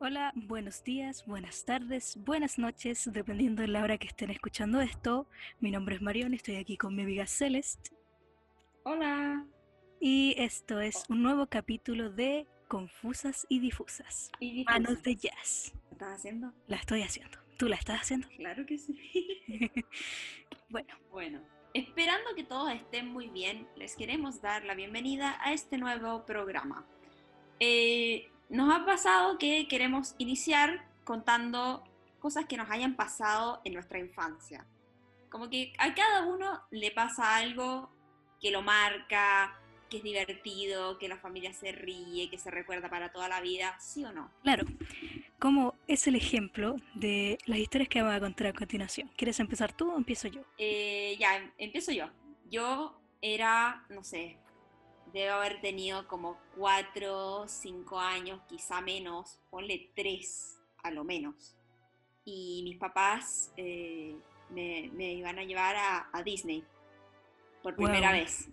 [0.00, 5.26] Hola, buenos días, buenas tardes, buenas noches, dependiendo de la hora que estén escuchando esto.
[5.58, 7.90] Mi nombre es Marion, estoy aquí con mi amiga Celeste.
[8.84, 9.44] Hola.
[9.98, 14.30] Y esto es un nuevo capítulo de Confusas y Difusas.
[14.38, 14.80] ¿Y difusas?
[14.80, 15.72] Manos de Jazz.
[15.88, 16.52] ¿Lo estás haciendo?
[16.68, 17.36] La estoy haciendo.
[17.56, 18.28] ¿Tú la estás haciendo?
[18.36, 19.42] Claro que sí.
[20.70, 21.40] Bueno, bueno,
[21.72, 26.86] esperando que todos estén muy bien, les queremos dar la bienvenida a este nuevo programa.
[27.58, 31.84] Eh, nos ha pasado que queremos iniciar contando
[32.18, 34.66] cosas que nos hayan pasado en nuestra infancia.
[35.30, 37.90] Como que a cada uno le pasa algo
[38.40, 39.58] que lo marca,
[39.90, 43.76] que es divertido, que la familia se ríe, que se recuerda para toda la vida,
[43.80, 44.30] ¿sí o no?
[44.42, 44.64] claro,
[45.38, 49.08] como es el ejemplo de las historias que vamos a contar a continuación.
[49.16, 50.42] ¿Quieres empezar tú o empiezo yo?
[50.58, 52.06] Eh, ya, em- empiezo yo.
[52.50, 54.36] Yo era, no sé,
[55.12, 61.54] debo haber tenido como cuatro, cinco años, quizá menos, ponle tres a lo menos.
[62.24, 64.16] Y mis papás eh,
[64.50, 66.64] me, me iban a llevar a, a Disney
[67.62, 68.48] por primera vez.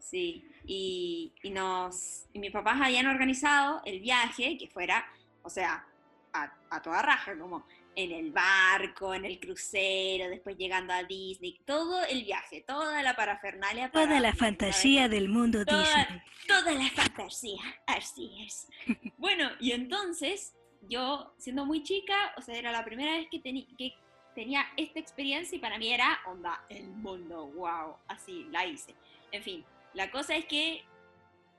[0.00, 5.06] Sí, y, y nos, y mis papás habían organizado el viaje que fuera,
[5.42, 5.86] o sea,
[6.32, 7.66] a, a toda raja, como
[7.98, 13.16] en el barco, en el crucero, después llegando a Disney, todo el viaje, toda la
[13.16, 13.90] parafernalia.
[13.90, 16.22] para Toda la mi primera vez fantasía del mundo Toda- Disney.
[16.46, 18.68] Toda la fantasía, así es.
[19.18, 20.54] bueno, y entonces
[20.88, 23.94] yo, siendo muy chica, o sea, era la primera vez que, que
[24.32, 28.94] tenía esta experiencia y para mí era onda, el mundo, wow, así la hice.
[29.32, 30.84] En fin, la cosa es que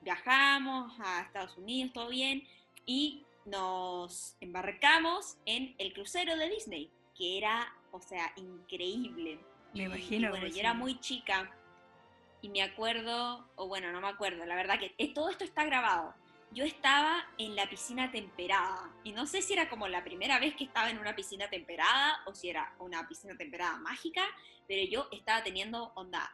[0.02, 2.48] viajamos a Estados Unidos, todo bien,
[2.86, 9.40] y nos embarcamos en el crucero de Disney, que era, o sea, increíble.
[9.74, 10.78] Me imagino, Y bueno, pues, yo era sí.
[10.78, 11.52] muy chica
[12.42, 15.66] y me acuerdo, o bueno, no me acuerdo, la verdad que eh, todo esto está
[15.66, 16.14] grabado.
[16.52, 20.56] Yo estaba en la piscina temperada y no sé si era como la primera vez
[20.56, 24.24] que estaba en una piscina temperada o si era una piscina temperada mágica,
[24.68, 26.32] pero yo estaba teniendo onda,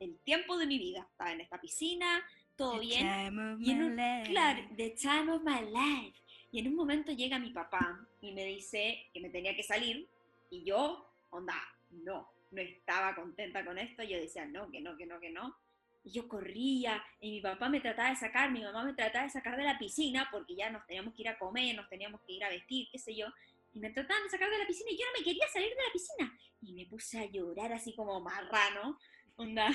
[0.00, 1.06] el tiempo de mi vida.
[1.12, 2.24] Estaba en esta piscina,
[2.56, 3.00] todo The bien.
[3.06, 4.30] time of Y en my un, life.
[4.30, 6.18] claro, the time of my life.
[6.52, 10.06] Y en un momento llega mi papá y me dice que me tenía que salir
[10.50, 11.54] y yo, onda,
[11.90, 14.02] no, no estaba contenta con esto.
[14.02, 15.56] Yo decía, no, que no, que no, que no.
[16.04, 19.30] Y yo corría y mi papá me trataba de sacar, mi mamá me trataba de
[19.30, 22.34] sacar de la piscina porque ya nos teníamos que ir a comer, nos teníamos que
[22.34, 23.28] ir a vestir, qué sé yo.
[23.72, 25.76] Y me trataban de sacar de la piscina y yo no me quería salir de
[25.76, 26.38] la piscina.
[26.60, 28.98] Y me puse a llorar así como marrano,
[29.36, 29.74] onda.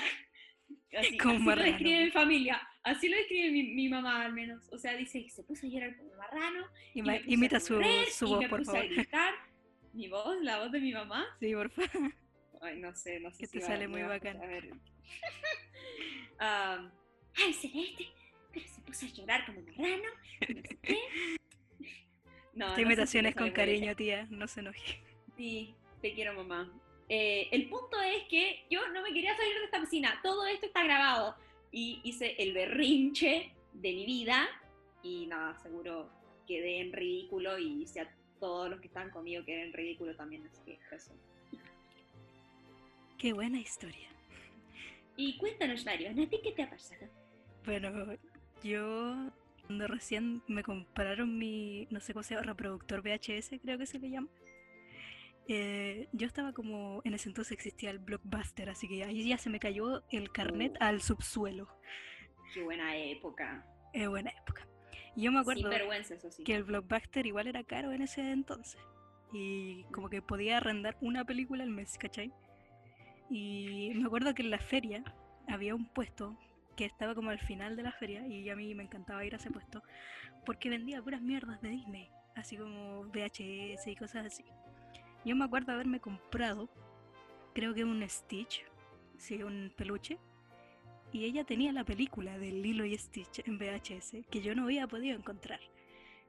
[0.96, 4.68] Así, así lo describe mi familia, así lo describe mi, mi mamá al menos.
[4.72, 6.66] O sea, dice que se puso a llorar como marrano.
[6.94, 7.80] y puse imita su,
[8.12, 8.84] su y voz, me por puse favor.
[8.86, 9.34] a gritar.
[9.92, 11.26] Mi voz, la voz de mi mamá.
[11.40, 12.12] Sí, por favor.
[12.60, 14.42] Ay, no sé, no sé Que si te va- sale muy va bacán.
[14.42, 14.70] a ver.
[16.38, 16.90] Am,
[17.36, 18.06] Ay, Celeste,
[18.52, 20.08] pero se puso a llorar como marrano.
[20.48, 20.96] y No sé qué.
[22.54, 24.26] No, no sé Esta si imitación me es con cariño, tía.
[24.30, 25.00] No se enoje.
[25.36, 26.72] Sí, te quiero, mamá.
[27.08, 30.20] Eh, el punto es que yo no me quería salir de esta piscina.
[30.22, 31.34] Todo esto está grabado.
[31.70, 34.48] Y hice el berrinche de mi vida.
[35.02, 36.10] Y nada, seguro
[36.46, 37.58] quedé en ridículo.
[37.58, 40.46] Y hice a todos los que estaban conmigo quedé en ridículo también.
[40.46, 41.12] Así que eso.
[43.18, 44.08] Qué buena historia.
[45.16, 47.08] Y cuéntanos, Marion, ¿a ti qué te ha pasado?
[47.64, 48.16] Bueno,
[48.62, 49.32] yo
[49.66, 53.98] cuando recién me compraron mi, no sé cómo se llama, reproductor VHS, creo que se
[53.98, 54.28] le llama.
[55.48, 59.50] Eh, yo estaba como, en ese entonces existía el Blockbuster, así que ahí ya se
[59.50, 60.84] me cayó el carnet Oh.
[60.84, 61.68] al subsuelo.
[62.54, 63.66] Qué buena época.
[63.94, 64.68] Eh, buena época.
[65.16, 66.44] Y yo me acuerdo eso sí.
[66.44, 68.80] que el Blockbuster igual era caro en ese entonces.
[69.32, 72.32] Y como que podía arrendar una película al mes, ¿cachai?
[73.30, 75.02] Y me acuerdo que en la feria
[75.48, 76.38] había un puesto
[76.76, 79.38] que estaba como al final de la feria y a mí me encantaba ir a
[79.38, 79.82] ese puesto
[80.46, 84.44] porque vendía puras mierdas de Disney, así como VHS y cosas así.
[85.24, 86.68] Yo me acuerdo haberme comprado,
[87.54, 88.64] creo que un Stitch,
[89.18, 90.18] sí, un peluche,
[91.12, 94.86] y ella tenía la película de Lilo y Stitch en VHS que yo no había
[94.86, 95.60] podido encontrar.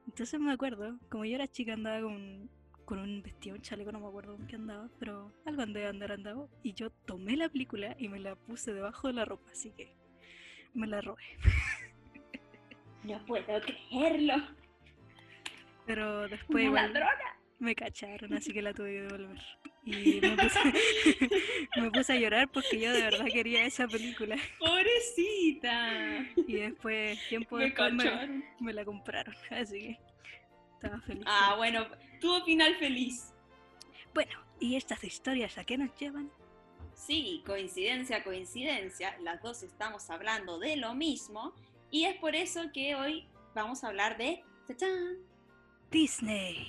[0.08, 2.50] Entonces me acuerdo, como yo era chica andaba con,
[2.86, 6.12] con un vestido, un chaleco, no me acuerdo con qué andaba, pero algo andé andar
[6.12, 6.48] andaba.
[6.63, 9.94] Y yo tomé la película y me la puse debajo de la ropa, así que
[10.74, 11.24] me la robé.
[13.02, 14.36] No puedo creerlo.
[15.86, 17.29] Pero después Una ladrona.
[17.60, 19.42] Me cacharon, así que la tuve que devolver.
[19.84, 20.60] Y me puse,
[21.76, 24.38] me puse a llorar porque yo de verdad quería esa película.
[24.60, 26.26] Pobrecita.
[26.48, 27.94] Y después, tiempo Me después,
[28.60, 30.00] me la compraron, así que
[30.74, 31.24] estaba feliz.
[31.28, 31.88] Ah, bueno,
[32.20, 33.34] tuvo final feliz.
[34.14, 36.32] Bueno, ¿y estas historias a qué nos llevan?
[36.94, 41.54] Sí, coincidencia, coincidencia, las dos estamos hablando de lo mismo
[41.92, 45.18] y es por eso que hoy vamos a hablar de ¡tachán!
[45.90, 46.68] Disney.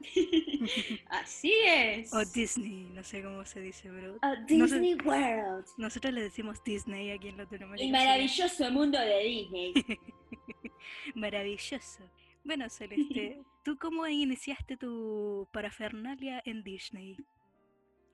[1.10, 2.12] Así es.
[2.12, 5.66] O Disney, no sé cómo se dice, pero sé- Disney World.
[5.76, 7.84] nosotros le decimos Disney aquí en Latinoamérica.
[7.86, 9.74] El maravilloso mundo de Disney.
[11.14, 12.02] Maravilloso.
[12.44, 17.16] Bueno, Celeste, ¿tú cómo iniciaste tu parafernalia en Disney?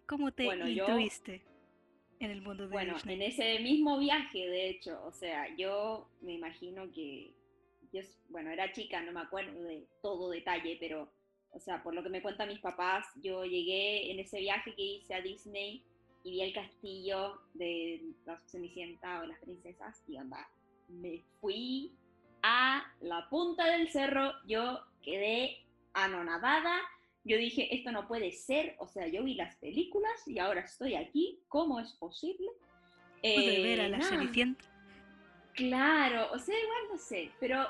[0.06, 0.86] ¿Cómo te Bueno, yo-
[2.20, 3.16] en el mundo de Bueno, Disney?
[3.16, 7.32] en ese mismo viaje, de hecho, o sea, yo me imagino que,
[7.92, 11.12] yo, bueno, era chica, no me acuerdo de todo detalle, pero,
[11.54, 14.82] o sea, por lo que me cuentan mis papás, yo llegué en ese viaje que
[14.82, 15.82] hice a Disney
[16.24, 20.48] y vi el castillo de la Cenicienta o las princesas y onda,
[20.88, 21.92] me fui
[22.42, 25.58] a la punta del cerro, yo quedé
[25.92, 26.80] anonadada,
[27.24, 30.94] yo dije, esto no puede ser, o sea, yo vi las películas y ahora estoy
[30.94, 32.48] aquí, ¿cómo es posible?
[33.22, 34.64] Pude ver a Eh, la Cenicienta.
[35.54, 37.66] Claro, o sea, igual no sé, pero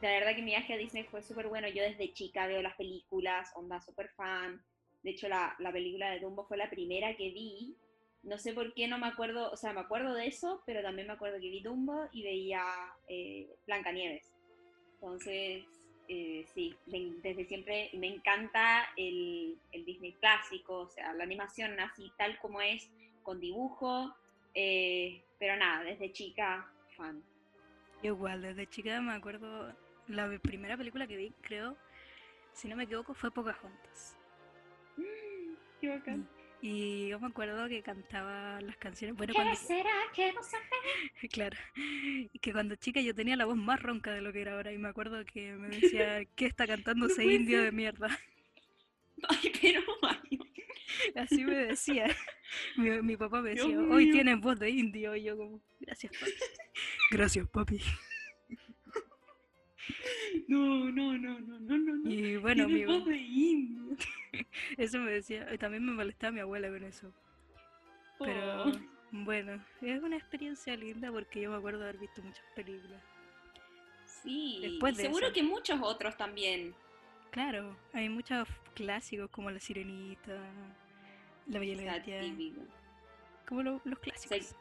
[0.00, 1.68] la verdad que mi viaje a Disney fue súper bueno.
[1.68, 4.62] Yo desde chica veo las películas, onda súper fan.
[5.02, 7.76] De hecho, la, la película de Dumbo fue la primera que vi.
[8.22, 11.06] No sé por qué no me acuerdo, o sea, me acuerdo de eso, pero también
[11.06, 12.62] me acuerdo que vi Dumbo y veía
[13.08, 14.30] eh, Blancanieves.
[14.94, 15.64] Entonces,
[16.08, 21.78] eh, sí, de- desde siempre me encanta el, el Disney clásico, o sea, la animación
[21.80, 22.90] así tal como es,
[23.22, 24.14] con dibujo.
[24.54, 27.22] eh, pero nada, desde chica, fan.
[28.02, 29.72] Igual, desde chica me acuerdo,
[30.10, 31.76] la primera película que vi, creo,
[32.52, 34.16] si no me equivoco, fue Pocahontas.
[35.80, 36.28] Qué bacán.
[36.62, 41.28] Y yo me acuerdo que cantaba las canciones, bueno, ¿Qué cuando, será que no sabe?
[41.30, 44.52] claro, y que cuando chica yo tenía la voz más ronca de lo que era
[44.52, 48.08] ahora, y me acuerdo que me decía, ¿qué está cantando ese indio de mierda?
[49.28, 50.46] Ay, pero Mario.
[51.14, 52.14] Así me decía.
[52.76, 54.12] Mi, mi papá me Dios decía, hoy mío.
[54.12, 55.16] tienes voz de indio.
[55.16, 56.32] Y yo como, gracias papi.
[57.10, 57.80] Gracias papi.
[60.48, 61.96] No, no, no, no, no, no.
[61.96, 62.10] no.
[62.10, 62.84] Y bueno, mi-
[64.78, 65.52] eso me decía.
[65.52, 67.12] y También me molestaba mi abuela con eso.
[68.18, 68.72] Pero Oh.
[69.12, 73.02] bueno, es una experiencia linda porque yo me acuerdo de haber visto muchas películas.
[74.04, 75.34] Sí, Después de seguro eso.
[75.34, 76.74] que muchos otros también.
[77.30, 80.38] Claro, hay muchos clásicos como La Sirenita,
[81.46, 82.02] La Bella la
[83.46, 84.54] como lo- los clásicos.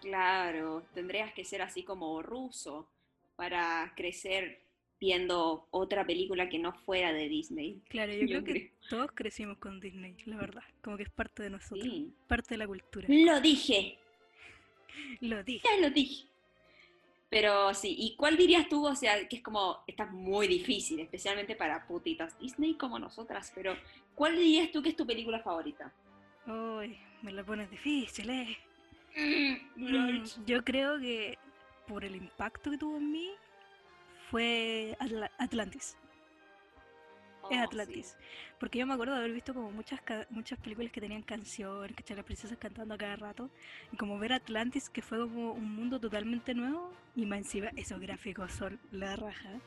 [0.00, 2.88] Claro, tendrías que ser así como ruso
[3.36, 4.60] para crecer
[5.00, 7.82] viendo otra película que no fuera de Disney.
[7.88, 10.62] Claro, yo, Yo creo que todos crecimos con Disney, la verdad.
[10.82, 12.12] Como que es parte de nosotros, Sí.
[12.26, 13.06] parte de la cultura.
[13.10, 13.98] Lo dije,
[15.20, 15.66] Lo dije.
[15.68, 16.26] ya lo dije.
[17.28, 18.86] Pero sí, ¿y cuál dirías tú?
[18.86, 23.76] O sea, que es como, está muy difícil, especialmente para putitas Disney como nosotras, pero
[24.14, 25.92] ¿cuál dirías tú que es tu película favorita?
[26.46, 28.56] Uy, me la pones difícil, eh.
[29.16, 31.36] Mm, Mm, yo creo que
[31.86, 33.30] por el impacto que tuvo en mí
[34.30, 35.96] fue Atla- Atlantis.
[37.50, 38.16] Es Oh, Atlantis.
[38.58, 40.00] Porque yo me acuerdo de haber visto como muchas
[40.30, 43.50] muchas películas que tenían canciones, que las princesas cantando a cada rato.
[43.92, 46.90] Y como ver Atlantis, que fue como un mundo totalmente nuevo.
[47.14, 49.60] Y más encima, esos gráficos son la raja.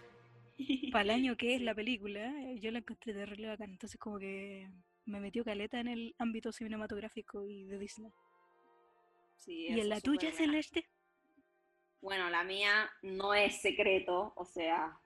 [0.58, 0.90] sí.
[0.92, 1.76] Para el año que es la Sí.
[1.76, 3.70] película, eh, yo la encontré terrible bacán.
[3.70, 4.68] Entonces como que
[5.06, 8.12] me metió caleta en el ámbito cinematográfico y de Disney.
[9.36, 10.32] Sí, ¿Y en la tuya.
[10.32, 10.88] Celeste?
[12.02, 14.98] Bueno, la mía no es secreto, o sea,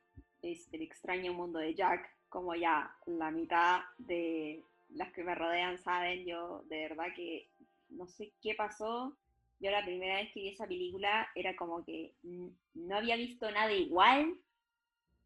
[0.41, 5.77] es el extraño mundo de Jack, como ya la mitad de las que me rodean
[5.77, 7.47] saben, yo de verdad que
[7.89, 9.15] no sé qué pasó.
[9.59, 13.71] Yo la primera vez que vi esa película era como que no había visto nada
[13.71, 14.35] igual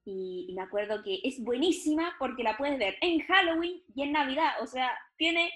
[0.03, 4.11] y, y me acuerdo que es buenísima porque la puedes ver en Halloween y en
[4.11, 5.51] Navidad, o sea, tiene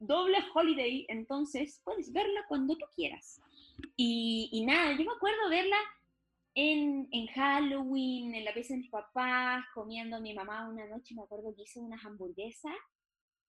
[0.00, 3.40] doble holiday, entonces puedes verla cuando tú quieras.
[3.96, 5.76] Y, nada, yo me acuerdo verla
[6.54, 11.22] en, en Halloween, en la pieza de mis papás, comiendo mi mamá una noche, me
[11.22, 12.74] acuerdo que hizo unas hamburguesas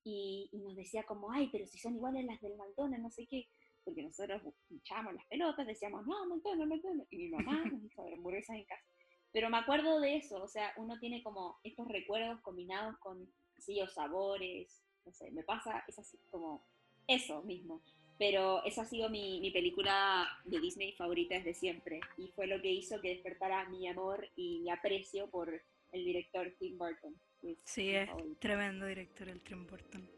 [0.03, 3.48] y, nos decía como, ay, pero si son iguales las del McDonald's, no sé qué,
[3.84, 8.55] porque nosotros echábamos las pelotas, decíamos, no, McDonald's, McDonald's, y mi mamá nos hizo hamburguesas
[8.55, 8.84] en casa.
[9.31, 13.81] Pero me acuerdo de eso, o sea, uno tiene como estos recuerdos combinados con, sí,
[13.81, 16.65] o sabores, no sé, me pasa, es así como
[17.07, 17.81] eso mismo.
[18.17, 22.00] Pero esa ha sido mi, mi película de Disney favorita desde siempre.
[22.17, 25.50] Y fue lo que hizo que despertara mi amor y mi aprecio por
[25.91, 27.15] el director Tim Burton.
[27.43, 28.39] es Sí, es favorito.
[28.39, 30.09] tremendo director el Tim Burton.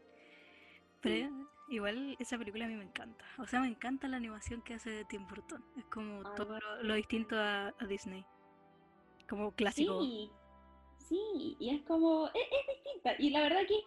[1.00, 1.30] Pero
[1.70, 3.24] igual esa película a mí me encanta.
[3.38, 5.64] O sea, me encanta la animación que hace Tim Burton.
[5.78, 8.24] Es como todo lo, lo distinto a, a Disney.
[9.28, 10.00] Como clásico.
[10.02, 10.30] Sí,
[11.08, 13.14] sí, y es como, es, es distinta.
[13.18, 13.80] Y la verdad que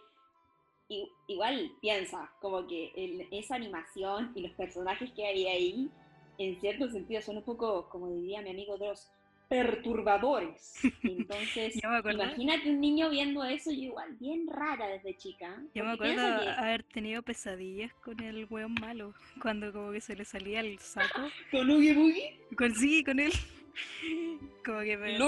[1.26, 5.90] igual piensa, como que el- esa animación y los personajes que hay ahí,
[6.38, 9.10] en cierto sentido, son un poco, como diría mi amigo Dross,
[9.48, 10.74] perturbadores.
[11.02, 11.74] Entonces,
[12.12, 15.62] imagínate un niño viendo eso, yo igual, bien rara desde chica.
[15.74, 20.16] Yo me acuerdo que haber tenido pesadillas con el weón malo, cuando como que se
[20.16, 21.28] le salía el saco.
[21.50, 23.32] con Oogie Boogie, Con sí, con él.
[24.64, 25.18] Como que me.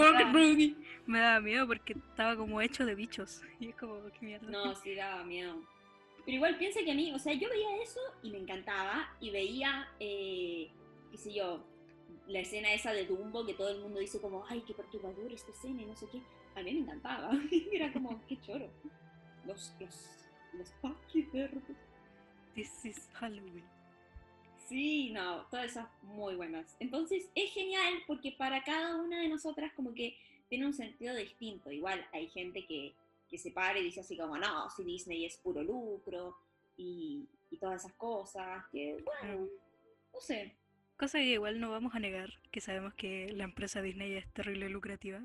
[1.06, 3.42] Me daba miedo porque estaba como hecho de bichos.
[3.60, 4.50] Y es como, qué mierda.
[4.50, 5.56] No, sí daba miedo.
[6.24, 9.30] Pero igual piensa que a mí, o sea, yo veía eso y me encantaba, y
[9.30, 10.68] veía, eh,
[11.12, 11.64] qué sé yo,
[12.26, 15.52] la escena esa de Dumbo que todo el mundo dice como, ay, qué perturbador esta
[15.52, 16.20] escena y no sé qué.
[16.56, 17.30] A mí me encantaba.
[17.72, 18.68] Era como, qué choro.
[19.46, 21.62] Los, los, los paquidermos.
[22.54, 23.64] This is Halloween.
[24.68, 26.76] Sí, no, todas esas muy buenas.
[26.80, 31.70] Entonces es genial porque para cada una de nosotras como que tiene un sentido distinto.
[31.70, 32.94] Igual hay gente que,
[33.28, 36.36] que se para y dice así como, no, si Disney es puro lucro
[36.76, 39.48] y, y todas esas cosas, que bueno,
[40.12, 40.54] no sé.
[40.96, 44.68] Cosa que igual no vamos a negar, que sabemos que la empresa Disney es terrible
[44.70, 45.20] lucrativa.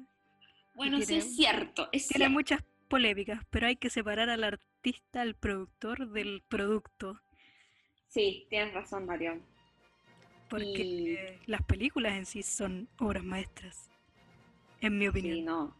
[0.74, 2.34] Bueno, sí es cierto, es Tiene cierto.
[2.34, 7.22] muchas polémicas, pero hay que separar al artista, al productor, del producto.
[8.08, 9.42] Sí, tienes razón, Marión.
[10.50, 13.90] Porque Y- las películas en sí son obras maestras.
[14.82, 15.36] En mi opinión.
[15.36, 15.76] Sí, no.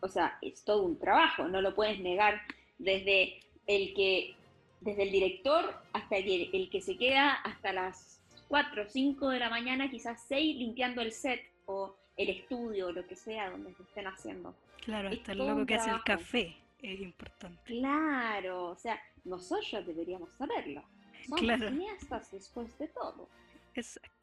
[0.00, 2.40] O sea, es todo un trabajo, no lo puedes negar.
[2.78, 4.34] Desde el que,
[4.80, 9.38] desde el director hasta el, el que se queda hasta las 4 o 5 de
[9.38, 13.82] la mañana, quizás 6, limpiando el set o el estudio, lo que sea, donde se
[13.82, 14.54] estén haciendo.
[14.84, 17.60] Claro, es hasta el loco que hace el café es importante.
[17.64, 20.82] Claro, o sea, nosotros deberíamos saberlo.
[21.24, 21.68] Somos Claro.
[21.68, 23.28] cineastas después de todo.
[23.74, 24.17] Exacto.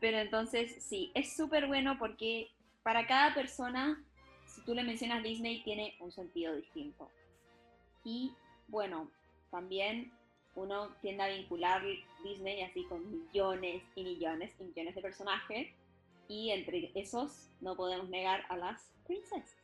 [0.00, 2.50] Pero entonces, sí, es súper bueno porque
[2.82, 4.02] para cada persona,
[4.46, 7.10] si tú le mencionas Disney, tiene un sentido distinto.
[8.04, 8.32] Y
[8.68, 9.10] bueno,
[9.50, 10.12] también
[10.54, 11.82] uno tiende a vincular
[12.22, 15.68] Disney así con millones y millones y millones de personajes.
[16.28, 19.56] Y entre esos no podemos negar a las princesas.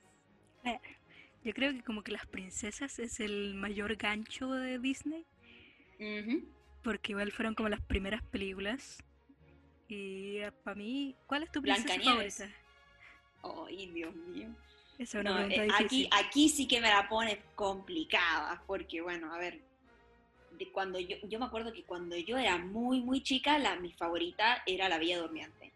[1.45, 5.27] Yo creo que como que las princesas es el mayor gancho de Disney,
[6.85, 9.03] porque igual fueron como las primeras películas.
[9.89, 12.49] Y para mí, ¿cuál es tu princesa favorita?
[13.43, 14.49] Ay, Dios mío.
[14.99, 19.33] Esa es una No, eh, aquí, aquí sí que me la pone complicada, porque bueno,
[19.35, 19.61] a ver,
[20.59, 23.93] de cuando yo, yo me acuerdo que cuando yo era muy, muy chica, la, mi
[23.93, 25.73] favorita era La Bella Durmiente.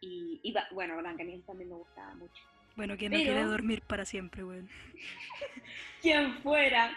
[0.00, 2.42] Y, y bueno, Blancanieves también me gustaba mucho.
[2.76, 4.68] Bueno, que no pero- quiere dormir para siempre, weón.
[6.02, 6.96] Quien fuera,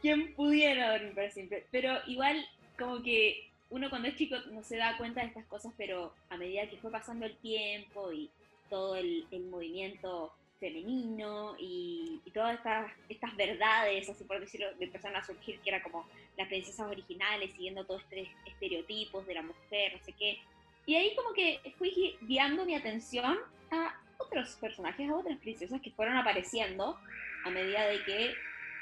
[0.00, 1.66] quien pudiera dormir para siempre.
[1.72, 2.46] Pero igual,
[2.78, 6.36] como que uno cuando es chico no se da cuenta de estas cosas, pero a
[6.36, 8.30] medida que fue pasando el tiempo y
[8.70, 15.16] todo el, el movimiento femenino y, y todas estas, estas verdades, así por decirlo, empezaron
[15.16, 16.06] a surgir, que era como
[16.36, 20.38] las princesas originales, siguiendo todos estos estereotipos de la mujer, no sé qué.
[20.86, 23.36] Y ahí como que fui gui- guiando mi atención
[23.70, 26.98] a otros personajes, a otras princesas que fueron apareciendo
[27.44, 28.36] a medida de que,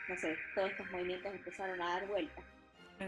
[0.09, 2.43] no sé, todos estos movimientos empezaron a dar vuelta.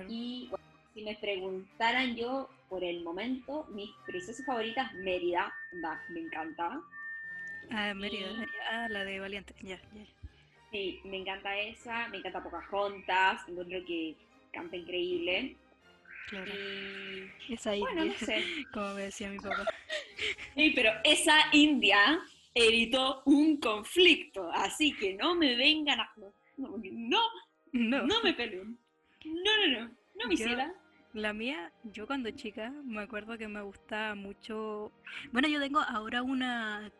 [0.08, 0.64] Y bueno,
[0.96, 6.80] si me preguntaran yo por el momento, mis princesas favoritas, Mérida, da, me encanta.
[7.70, 8.28] Ah, Mérida.
[8.30, 9.54] y- Ah, la de Valiente.
[9.60, 10.06] Ya, ya.
[10.72, 14.14] Sí, me encanta esa, me encanta Pocahontas, encuentro que
[14.54, 15.54] canta increíble.
[16.30, 16.50] Claro.
[17.46, 18.44] Y Esa bueno, india, no sé.
[18.72, 19.66] como me decía mi papá.
[20.54, 22.18] Sí, pero esa India
[22.54, 26.10] evitó un conflicto, así que no me vengan a...
[26.16, 27.20] No, no,
[27.72, 28.02] No.
[28.06, 28.78] no me peleen.
[29.26, 30.72] No, no, no, no me hiciera.
[31.16, 34.92] La mía, yo cuando chica me acuerdo que me gustaba mucho.
[35.32, 36.92] Bueno, yo tengo ahora una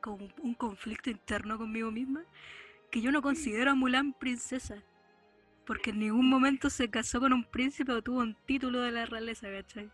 [0.42, 2.24] un conflicto interno conmigo misma
[2.90, 4.82] que yo no considero a Mulan princesa.
[5.66, 9.04] Porque en ningún momento se casó con un príncipe o tuvo un título de la
[9.04, 9.90] realeza, ¿cachai?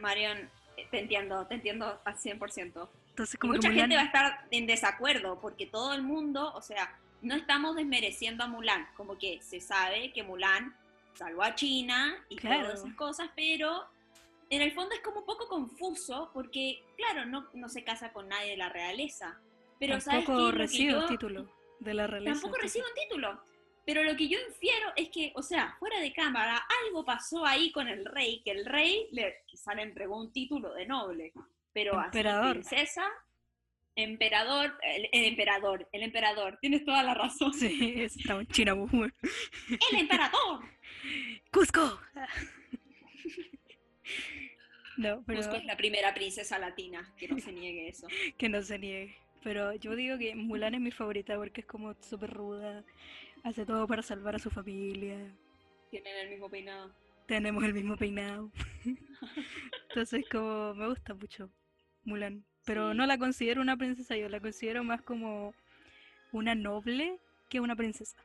[0.00, 0.38] Marion,
[0.78, 2.88] eh, te entiendo, te entiendo al 100%.
[3.10, 6.02] Entonces Y como que mucha Mulan, gente va a estar en desacuerdo porque todo el
[6.02, 10.74] mundo, o sea, no estamos desmereciendo a Mulan, como que se sabe que Mulan
[11.16, 12.64] salvó a China y Claro.
[12.64, 13.84] todas esas cosas, pero
[14.50, 18.28] en el fondo es como un poco confuso porque, claro, no, no se casa con
[18.28, 19.40] nadie de la realeza.
[19.78, 20.26] Pero ¿sabes qué?
[20.26, 22.32] tampoco que recibe yo- un título de la realeza.
[22.40, 23.40] Tampoco recibe un título.
[23.84, 27.70] Pero lo que yo infiero es que, o sea, fuera de cámara, algo pasó ahí
[27.70, 31.32] con el rey, que el rey le quizá le entregó un título de noble.
[31.72, 32.52] Pero Emperador.
[32.54, 33.06] princesa,
[33.94, 37.52] emperador, el, el emperador, el emperador, tienes toda la razón.
[37.54, 38.72] Sí, estamos en China.
[38.72, 40.64] ¡El emperador!
[41.52, 42.00] ¡Cusco!
[44.96, 48.06] No, pero Cusco es la primera princesa latina, que no se niegue eso.
[48.38, 49.14] que no se niegue.
[49.42, 52.82] Pero yo digo que Mulan es mi favorita porque es como súper ruda,
[53.44, 55.18] hace todo para salvar a su familia,
[55.90, 56.94] Tienen el mismo peinado.
[57.26, 58.50] tenemos el mismo peinado.
[59.90, 61.50] Entonces como me gusta mucho
[62.04, 62.42] Mulan.
[62.64, 62.96] pero Sí.
[62.96, 65.52] no la considero una princesa, yo la considero más como
[66.32, 67.18] una noble
[67.50, 68.16] que una princesa.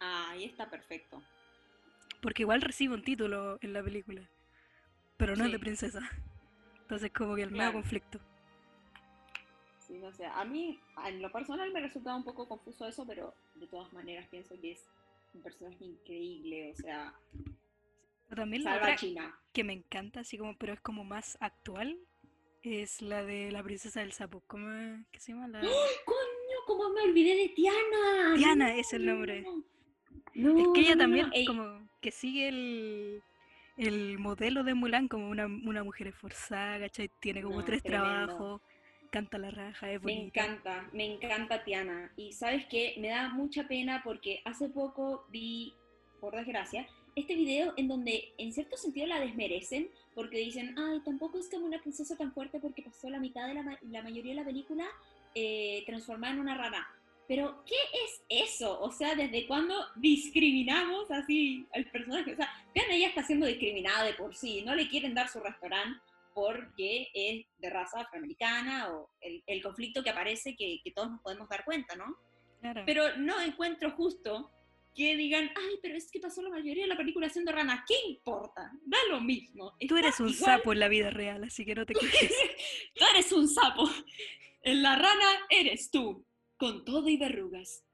[0.00, 1.22] Ah, ahí está perfecto.
[2.22, 4.22] Porque igual recibe un título en la película,
[5.18, 5.62] pero no es de Sí.
[5.62, 6.00] princesa.
[6.82, 7.72] Entonces como que el medio Claro.
[7.74, 8.18] conflicto.
[9.80, 10.24] Sí, no sé.
[10.26, 14.26] A mí, en lo personal, me resultaba un poco confuso eso, pero de todas maneras
[14.28, 14.86] pienso que es
[15.34, 16.72] un personaje increíble.
[16.72, 17.12] O sea,
[18.28, 19.36] Pero también la otra China.
[19.52, 21.98] que me encanta, así como, pero es como más actual,
[22.62, 24.42] es la de la princesa del sapo.
[24.46, 25.48] ¿Cómo es que se llama?
[25.48, 25.60] La...
[25.60, 26.58] ¡Coño!
[26.66, 28.34] ¿Cómo me olvidé de Tiana?
[28.36, 29.42] Tiana No, es el no, nombre.
[29.42, 29.64] no, no.
[30.34, 31.32] Es que ella no, también no.
[31.46, 33.22] Como que sigue el,
[33.76, 37.10] el modelo de Mulan como una, una mujer esforzada, ¿cachai?
[37.20, 38.32] Tiene como tres tremendo.
[38.32, 38.60] trabajos,
[39.10, 40.44] canta la raja, es Me bonita.
[40.44, 42.12] encanta, me encanta Tiana.
[42.16, 45.74] Y sabes qué, me da mucha pena porque hace poco vi,
[46.20, 51.38] por desgracia, este video en donde en cierto sentido la desmerecen porque dicen, ay, tampoco
[51.38, 54.32] es como una princesa tan fuerte porque pasó la mitad de la, ma- la mayoría
[54.32, 54.84] de la película
[55.34, 56.86] eh, transformada en una rana.
[57.34, 57.74] Pero, ¿qué
[58.04, 58.78] es eso?
[58.80, 62.34] O sea, ¿desde cuándo discriminamos así al personaje?
[62.34, 65.40] O sea, Tiana ya está siendo discriminada de por sí, no le quieren dar su
[65.40, 65.98] restaurante
[66.34, 71.20] porque es de raza afroamericana o el, el conflicto que aparece que, que todos nos
[71.22, 72.16] podemos dar cuenta, ¿no?
[72.60, 72.82] Claro.
[72.84, 74.50] Pero no encuentro justo
[74.94, 77.94] que digan, ay, pero es que pasó la mayoría de la película siendo rana, ¿qué
[78.10, 78.70] importa?
[78.84, 79.72] Da lo mismo.
[79.88, 82.34] Tú eres un igual- sapo en la vida real, así que no te quejes.
[82.94, 83.88] Tú eres un sapo.
[84.62, 86.24] En la rana eres tú,
[86.62, 87.84] con todo y verrugas.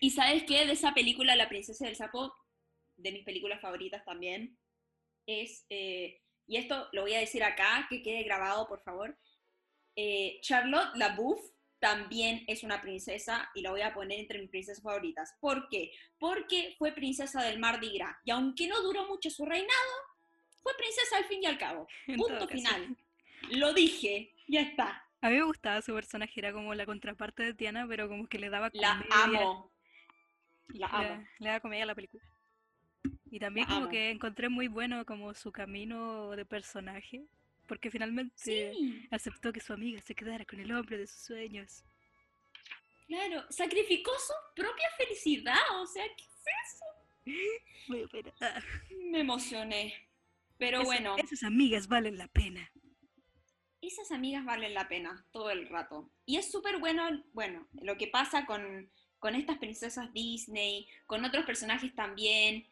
[0.00, 0.66] Y sabes qué?
[0.66, 2.34] De esa película, La princesa del sapo,
[2.96, 4.58] de mis películas favoritas también,
[5.24, 9.16] es, eh, y esto lo voy a decir acá, que quede grabado, por favor,
[9.94, 14.82] eh, Charlotte LaBouffe también es una princesa y la voy a poner entre mis princesas
[14.82, 15.32] favoritas.
[15.38, 15.92] ¿Por qué?
[16.18, 19.92] Porque fue princesa del Mardi Gras y aunque no duró mucho su reinado,
[20.60, 21.86] fue princesa al fin y al cabo.
[22.16, 22.96] Punto final.
[23.50, 25.04] Lo dije, ya está.
[25.22, 28.38] A mí me gustaba su personaje, era como la contraparte de Tiana, pero como que
[28.38, 29.40] le daba La comedia.
[29.42, 29.72] amo.
[30.68, 31.26] La le, amo.
[31.38, 32.22] le daba comedia a la película.
[33.30, 33.90] Y también La como amo.
[33.92, 37.24] que encontré muy bueno como su camino de personaje,
[37.66, 41.84] porque finalmente Sí, aceptó que su amiga se quedara con el hombre de sus sueños.
[43.06, 43.44] claro.
[43.50, 45.56] Sacrificó su propia felicidad.
[45.80, 46.84] O sea, ¿qué es eso?
[49.10, 49.94] Me- emocioné.
[50.58, 52.70] Pero esa- bueno, Esas amigas valen la pena.
[53.82, 56.10] Esas amigas valen la pena todo el rato.
[56.26, 61.44] Y es súper bueno, bueno, lo que pasa con, con estas princesas Disney, con otros
[61.44, 62.66] personajes también,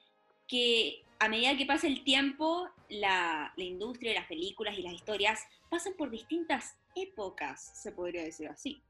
[0.47, 5.40] que a medida que pasa el tiempo, la, la industria, las películas y las historias
[5.68, 8.81] pasan por distintas épocas, se podría decir así.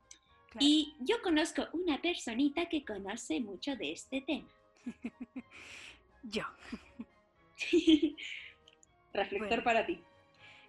[0.50, 0.66] Claro.
[0.66, 4.48] Y yo conozco una personita que conoce mucho de este tema.
[6.22, 6.42] Yo.
[9.12, 9.64] Reflector Bueno.
[9.64, 10.00] para ti.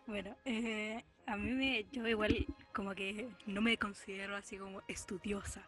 [0.07, 5.61] Bueno, eh, a mí me, yo igual como que no me considero así como estudiosa,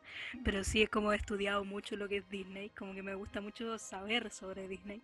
[0.44, 3.42] pero sí es como he estudiado mucho lo que es Disney, como que me gusta
[3.42, 5.02] mucho saber sobre Disney.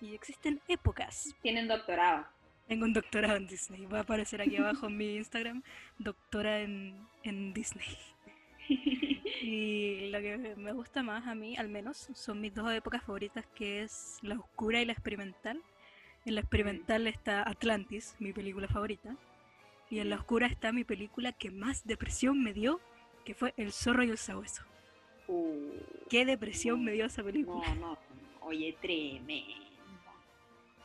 [0.00, 1.34] Y existen épocas.
[1.42, 2.26] Tienen doctorado.
[2.68, 5.62] Tengo un doctorado en Disney, va a aparecer aquí abajo en mi Instagram,
[5.98, 7.88] doctora en, en Disney.
[9.40, 13.46] Y lo que me gusta más a mí, al menos, son mis dos épocas favoritas,
[13.54, 15.62] que es la oscura y la experimental.
[16.26, 19.16] En la experimental está Atlantis, mi película favorita.
[19.90, 22.80] Y en la oscura está mi película que más depresión me dio,
[23.24, 24.62] que fue El zorro y el sabueso.
[25.26, 25.70] Uh,
[26.08, 27.74] ¿Qué depresión me dio esa película?
[27.74, 27.98] no, no,
[28.40, 29.54] oye, tremenda.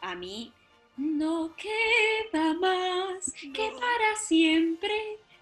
[0.01, 0.51] A mí
[0.97, 4.93] no queda más que para siempre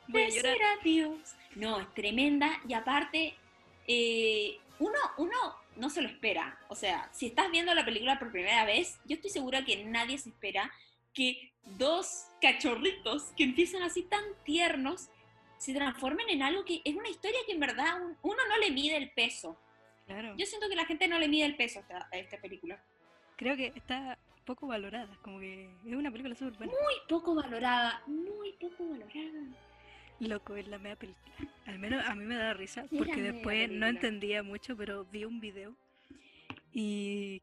[0.07, 0.79] Voy decir llorar.
[0.79, 1.35] adiós.
[1.55, 3.35] No, es tremenda y aparte,
[3.87, 6.59] eh, uno, uno no se lo espera.
[6.69, 10.17] O sea, si estás viendo la película por primera vez, yo estoy segura que nadie
[10.17, 10.71] se espera
[11.13, 15.09] que dos cachorritos que empiezan así tan tiernos
[15.57, 18.71] se transformen en algo que es una historia que en verdad un- uno no le
[18.71, 19.59] mide el peso.
[20.07, 20.35] Claro.
[20.37, 22.83] Yo siento que la gente no le mide el peso a esta, a esta película.
[23.37, 26.73] Creo que está poco valorada, como que es una película súper buena.
[26.73, 29.47] Muy poco valorada, muy poco valorada.
[30.19, 31.31] Loco, es la media película.
[31.67, 35.39] Al menos a mí me da risa, porque después no entendía mucho, pero vi un
[35.39, 35.75] video
[36.73, 37.41] y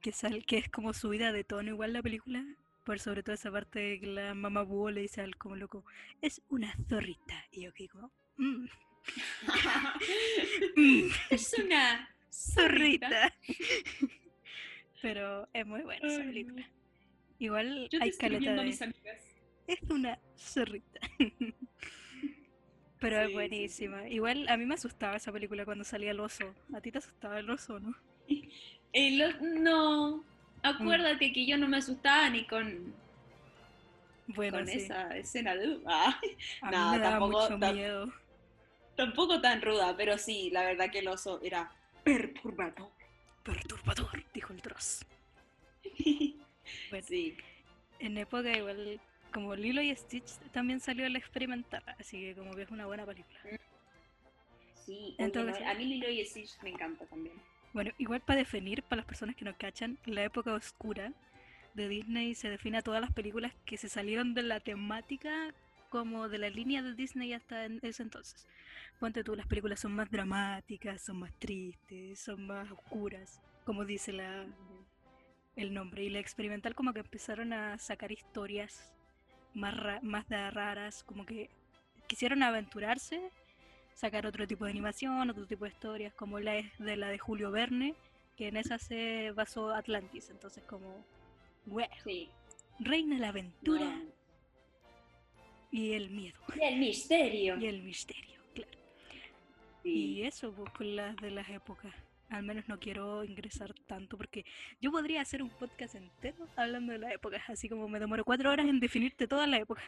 [0.00, 2.44] que sal, que es como subida de tono igual la película,
[2.84, 5.84] por sobre todo esa parte de que la mamá búho le dice al como loco,
[6.20, 7.44] es una zorrita.
[7.52, 7.88] Y yo que
[8.36, 8.66] "Mm,
[10.76, 13.32] mm, es una zorrita.
[15.02, 16.68] pero es muy buena esa película.
[17.38, 18.66] Igual Yo te hay estoy caleta de...
[18.68, 19.20] mis amigas.
[19.66, 21.00] Es una zorrita.
[23.00, 24.08] Pero Sí, es sí, buenísima.
[24.08, 26.54] Igual a mí me asustaba esa película cuando salía el oso.
[26.72, 27.94] A ti te asustaba el oso, ¿no?
[28.94, 30.24] Lo- no,
[30.62, 32.94] acuérdate que yo no me asustaba ni con
[34.28, 34.78] Bueno, con sí.
[34.78, 35.80] esa escena de...
[35.86, 36.18] Ah,
[36.62, 38.12] A mí nada, me daba tampoco mucho miedo.
[38.96, 41.70] tampoco tan ruda, pero sí, la verdad que el oso era
[42.04, 42.90] perturbador.
[43.42, 45.04] Perturbador, dijo el Dross.
[46.90, 47.36] Bueno, Sí,
[47.98, 49.00] en época igual,
[49.32, 53.04] como Lilo y Stitch también salió la experimental, así que como que es una buena
[53.04, 53.40] película.
[54.86, 55.14] sí.
[55.18, 57.34] En oye, todo no, caso- a mí Lilo y Stitch me encanta también.
[57.72, 61.12] Bueno, igual para definir, para las personas que no cachan, la época oscura
[61.74, 65.54] de Disney se define a todas las películas que se salieron de la temática
[65.88, 68.46] como de la línea de Disney hasta ese entonces.
[68.98, 74.12] Ponte tú, las películas son más dramáticas, son más tristes, son más oscuras, como dice
[74.12, 74.44] la,
[75.56, 76.04] el nombre.
[76.04, 78.90] Y la experimental como que empezaron a sacar historias
[79.54, 81.48] más, ra- más raras, como que
[82.06, 83.30] quisieron aventurarse,
[83.94, 87.18] sacar otro tipo de animación, otro tipo de historias, como la es de la de
[87.18, 87.94] Julio Verne,
[88.36, 90.30] que en esa se basó Atlantis.
[90.30, 91.04] Entonces como,
[91.66, 92.28] "Wow, Sí.
[92.80, 94.00] reina la aventura
[95.70, 97.56] y el miedo Y el misterio.
[97.58, 98.70] y el misterio, claro.
[99.82, 99.90] Sí.
[99.90, 101.92] Y eso, pues con las de las épocas.
[102.28, 104.44] Al menos no quiero ingresar tanto porque
[104.80, 108.50] yo podría hacer un podcast entero hablando de las épocas, así como me demoro cuatro
[108.50, 109.84] horas en definirte todas las épocas.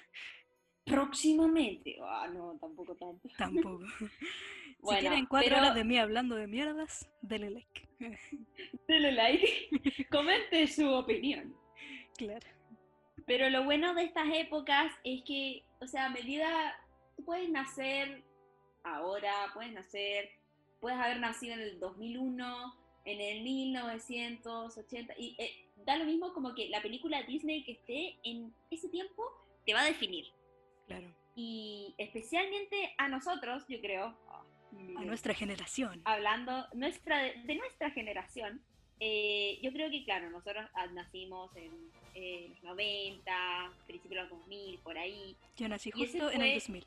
[0.84, 1.96] Próximamente.
[2.02, 3.28] Ah, no, tampoco tanto.
[3.38, 3.80] Tampoco.
[4.82, 7.88] si quieren cuatro pero- horas de mí hablando de mierdas, denle like.
[8.86, 11.54] Dele like, comente su opinión.
[12.16, 12.46] claro.
[13.26, 16.76] Pero lo bueno de estas épocas es que, o sea, a medida,
[17.16, 18.22] tú puedes nacer
[18.82, 20.28] ahora, puedes nacer,
[20.78, 22.74] puedes haber nacido en el 2001,
[23.06, 28.18] en el 1980, y eh, da lo mismo como que la película Disney que esté
[28.24, 29.22] en ese tiempo
[29.64, 30.26] te va a definir.
[30.86, 31.06] Claro.
[31.36, 34.16] Y especialmente a nosotros, yo creo,
[34.96, 36.00] A nuestra generación.
[36.04, 38.60] hablando nuestra, de nuestra generación,
[39.00, 41.72] eh, yo creo que, claro, nosotros ah, nacimos en
[42.14, 45.36] eh, los 90, principios de los 2000, por ahí.
[45.56, 46.86] Yo nací justo en el fue- 2000.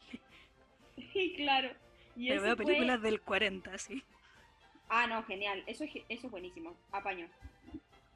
[1.36, 1.70] claro.
[2.16, 4.02] Y Pero veo fue- películas del 40, sí.
[4.90, 5.64] Ah, no, genial.
[5.68, 6.76] Eso es, eso es buenísimo.
[6.92, 7.28] Apaño.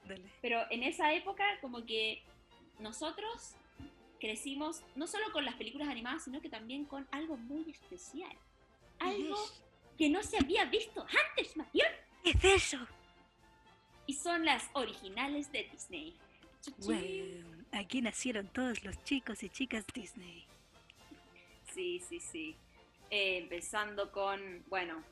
[0.05, 0.23] Dale.
[0.41, 2.23] Pero en esa época, como que
[2.79, 3.55] nosotros
[4.21, 8.31] crecimos no solo con las películas animadas, sino que también con algo muy especial.
[8.99, 9.35] Algo
[9.97, 11.87] que no se había visto antes, Mayor.
[12.23, 12.77] ¿Qué es eso?
[14.05, 16.15] Y son las originales de Disney.
[16.85, 20.45] Bueno, aquí nacieron todos los chicos y chicas Disney.
[21.73, 22.55] Sí, sí, sí.
[23.09, 25.03] Eh, empezando con, bueno,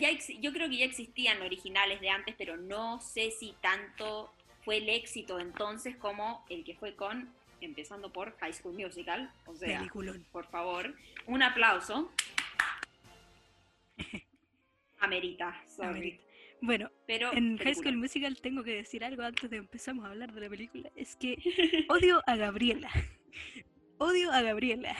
[0.00, 4.32] ya yo creo que ya existían originales de antes, pero no sé si tanto
[4.64, 9.32] fue el éxito entonces como el que fue con, empezando por High School Musical.
[9.46, 10.24] O sea, Peliculón.
[10.32, 10.94] por favor,
[11.26, 12.10] un aplauso.
[15.00, 15.88] Amerita, sorry.
[15.88, 16.24] Amerita.
[16.60, 17.96] Bueno, Pero en High School.
[17.96, 20.90] Musical tengo que decir algo antes de empezamos a hablar de la película.
[20.96, 21.36] Es que
[21.88, 22.90] odio a Gabriela.
[23.98, 24.96] Odio a Gabriela.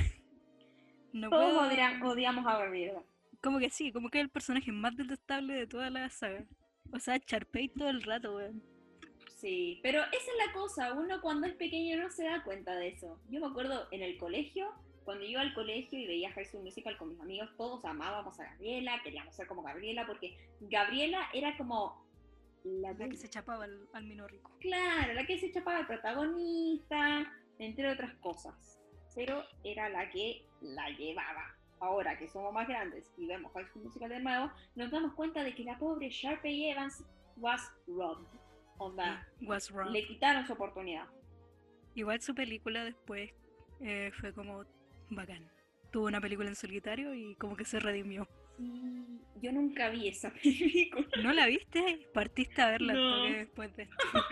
[1.13, 3.01] No Todos puedo- odian- odiamos a Gabriela.
[3.41, 6.45] Como que sí, como que es el personaje más detestable de toda la saga.
[6.93, 8.63] O sea, Charpey todo el rato, weón.
[9.45, 12.89] Sí, pero esa es la cosa, uno cuando es pequeño no se da cuenta de
[12.89, 13.21] eso.
[13.29, 14.73] Yo me acuerdo en el colegio,
[15.05, 18.45] cuando iba al colegio y veía High School Musical con mis amigos, todos amábamos a
[18.45, 22.03] Gabriela, queríamos ser como Gabriela, porque Gabriela era como
[22.65, 24.51] la La que se chapaba al, al mino rico.
[24.61, 28.81] claro, la que se chapaba al protagonista, entre otras cosas.
[29.15, 31.55] Pero era la que la llevaba.
[31.81, 35.45] Ahora que somos más grandes y vemos High School Musical de nuevo, nos damos cuenta
[35.45, 37.05] de que la pobre Sharpay Evans
[37.37, 38.27] was robbed.
[38.79, 39.91] Onda, Was wrong.
[39.91, 41.07] le quitaron su oportunidad.
[41.95, 43.31] Igual su película después
[43.81, 44.65] eh, fue como
[45.11, 45.49] bacán.
[45.93, 48.27] Tuvo una película en solitario y como que se redimió.
[48.57, 51.07] Sí, yo nunca vi esa película.
[51.23, 52.09] ¿No la viste?
[52.13, 53.25] Partiste a verla No.
[53.25, 53.97] después de esto.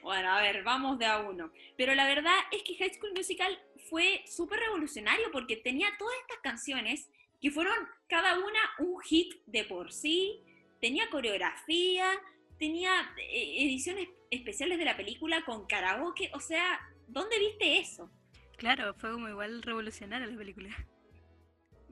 [0.00, 1.50] Bueno, a ver, vamos de a uno.
[1.76, 3.58] Pero la verdad es que High School Musical
[3.90, 7.10] fue súper revolucionario porque tenía todas estas canciones
[7.42, 7.74] que fueron
[8.08, 10.40] cada una un hit de por sí,
[10.80, 12.10] tenía coreografía,
[12.58, 18.10] tenía eh, ediciones especiales de la película con karaoke, o sea, ¿dónde viste eso?
[18.56, 20.70] Claro, fue como igual revolucionaria la película.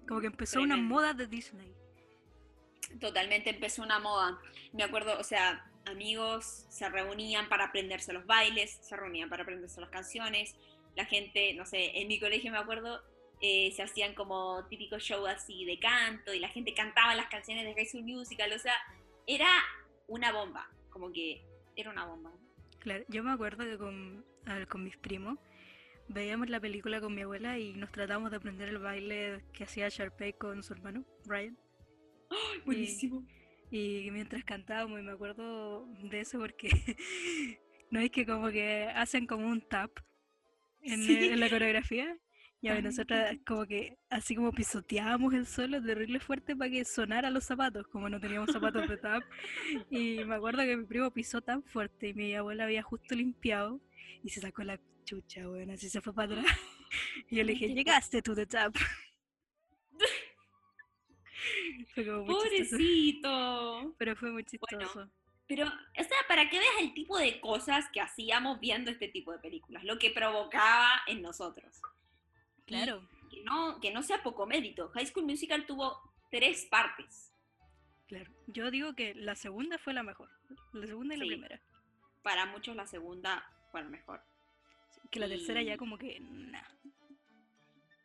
[0.06, 1.72] Como que empezó una moda de Disney.
[3.00, 4.40] totalmente empezó una moda.
[4.72, 9.80] Me acuerdo, o sea, amigos se reunían para aprenderse los bailes, se reunían para aprenderse
[9.80, 10.56] las canciones.
[10.94, 13.02] La gente, no sé, en mi colegio me acuerdo,
[13.40, 17.64] eh, se hacían como típicos shows así de canto y la gente cantaba las canciones
[17.64, 18.52] de High School Musical.
[18.52, 18.74] O sea,
[19.26, 19.48] era
[20.08, 21.42] una bomba, como que
[21.76, 22.32] era una bomba.
[22.80, 25.38] Claro, yo me acuerdo que con, ver, con mis primos
[26.08, 29.88] veíamos la película con mi abuela y nos tratamos de aprender el baile que hacía
[29.88, 31.58] Sharpay con su hermano, Ryan.
[32.64, 33.24] Buenísimo.
[33.70, 36.68] Y mientras cantábamos, y me acuerdo de eso porque
[37.90, 39.90] no es que como que hacen como un tap
[40.82, 41.28] en, Sí.
[41.28, 42.16] en la coreografía.
[42.62, 46.84] Y a ver, nosotras como que así como pisoteábamos el suelo terrible fuerte para que
[46.84, 49.22] sonara los zapatos, como no teníamos zapatos de tap.
[49.90, 53.80] Y me acuerdo que mi primo pisó tan fuerte y mi abuela había justo limpiado
[54.24, 56.46] y se sacó la chucha, bueno, así se fue para atrás.
[57.30, 58.74] Y yo le dije, llegaste tú de tap.
[61.94, 62.26] Fue como.
[62.26, 63.94] Pobrecito.
[63.98, 65.10] Pero fue muy Bueno, chistoso.
[65.48, 69.32] Pero, o sea, para que veas el tipo de cosas que hacíamos viendo este tipo
[69.32, 71.80] de películas, lo que provocaba en nosotros.
[72.66, 74.88] Claro, que no, que no sea poco mérito.
[74.90, 76.00] High School Musical tuvo
[76.30, 77.32] tres partes.
[78.08, 78.30] claro.
[78.48, 80.30] Yo digo que la segunda fue la mejor.
[80.72, 81.60] La segunda y la primera.
[82.22, 84.20] Para muchos la segunda fue la mejor.
[85.10, 86.62] Que la tercera ya como que, nah.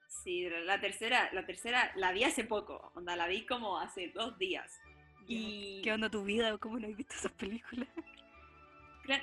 [0.08, 4.38] Sí, la tercera, la tercera la vi hace poco, onda, la vi como hace dos
[4.38, 4.80] días.
[5.28, 6.58] Y ¿Qué onda tu vida?
[6.58, 7.88] ¿Cómo no has visto esas películas?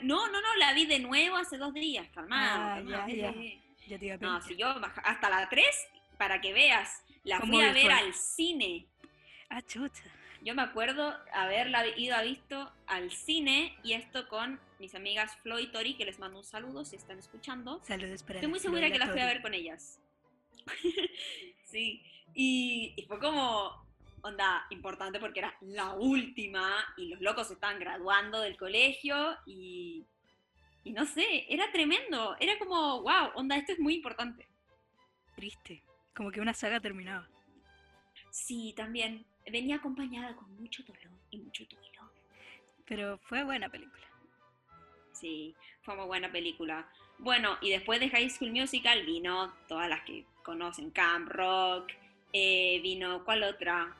[0.02, 2.62] No, no, no, la vi de nuevo hace dos días, calmado.
[2.62, 3.67] Ah, calmado, ya, ya.
[3.88, 3.94] Sí, sí.
[3.94, 4.68] Ya te iba a No, si yo
[5.04, 5.66] hasta la 3,
[6.16, 7.92] para que veas, la fui a ver fue.
[7.92, 8.86] al cine.
[9.48, 10.02] Ah, chucha.
[10.42, 15.58] Yo me acuerdo haberla ido a visto al cine y esto con mis amigas Flo
[15.58, 17.80] y Tori, que les mando un saludo si están escuchando.
[17.84, 20.00] Saludos para Estoy muy segura que la fui a ver con ellas.
[21.64, 22.02] sí,
[22.34, 23.88] y, y fue como
[24.22, 30.06] onda importante porque era la última y los locos se estaban graduando del colegio y,
[30.84, 32.36] y no sé, era tremendo.
[32.40, 34.46] Era como, wow, onda, esto es muy importante.
[35.34, 35.82] Triste.
[36.14, 37.28] Como que una saga terminaba.
[38.30, 42.12] Sí, también venía acompañada con mucho dolor y mucho duelo.
[42.86, 44.06] Pero fue buena película.
[45.12, 46.88] Sí, fue muy buena película.
[47.18, 51.90] Bueno, y después de High School Musical vino todas las que conocen, Camp Rock,
[52.32, 53.94] eh, vino, ¿cuál otra?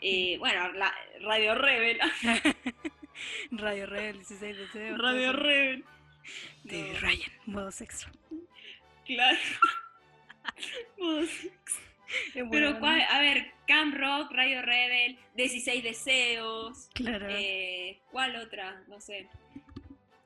[0.00, 1.98] Eh, bueno, la, Radio Rebel.
[3.50, 4.98] Radio Rebel, 16 deseos.
[5.02, 5.32] Radio.
[5.32, 5.84] Rebel.
[6.64, 8.08] De No, Ryan, modo sexo.
[9.04, 9.38] claro.
[10.98, 11.44] Pues,
[12.34, 13.00] Es Pero, ¿cuál?
[13.10, 16.88] a ver, Camp Rock, Radio Rebel, 16 Deseos.
[16.94, 17.26] Claro.
[17.30, 18.82] eh, ¿Cuál otra?
[18.88, 19.28] No sé.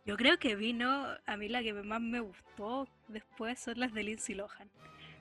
[0.04, 4.02] Yo creo que vino, a mí la que más me gustó después son las de
[4.02, 4.68] Lindsay Lohan.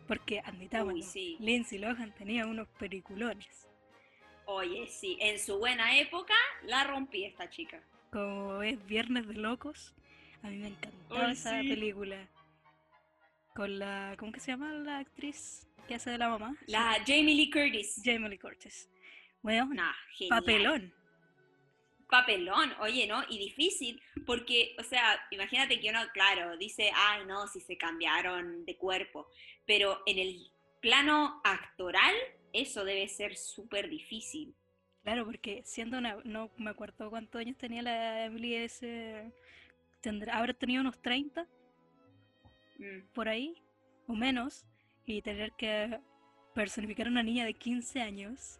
[0.07, 1.37] Porque, admitámoslo, sí.
[1.39, 3.67] Lindsay Lohan tenía unos peliculones.
[4.45, 7.83] Oye, sí, en su buena época la rompí esta chica.
[8.11, 9.93] Como es Viernes de Locos,
[10.47, 11.67] a mí me encantaba Ay, esa sí.
[11.69, 12.27] película.
[13.55, 16.55] Con la, ¿cómo que se llama la actriz que hace de la mamá?
[16.67, 18.01] La Jamie Lee Curtis.
[18.03, 18.89] Jamie Lee Curtis.
[19.41, 20.39] Bueno, Nah, genial.
[20.39, 20.93] papelón.
[22.09, 23.21] Papelón, oye, ¿no?
[23.27, 28.63] Y difícil, porque, o sea, imagínate que uno, claro, dice, ay, no, si se cambiaron
[28.65, 29.27] de cuerpo,
[29.65, 30.49] pero en el
[30.81, 32.15] plano actoral,
[32.53, 34.55] eso debe ser súper difícil.
[35.03, 39.33] Claro, porque siendo una, no me acuerdo cuántos años tenía la Emily ese,
[40.07, 41.45] tendrá, habrá tenido unos 30
[42.79, 43.55] Mm, por ahí,
[44.07, 44.65] o menos,
[45.05, 45.99] y tener que
[46.53, 48.59] personificar a una niña de 15 años,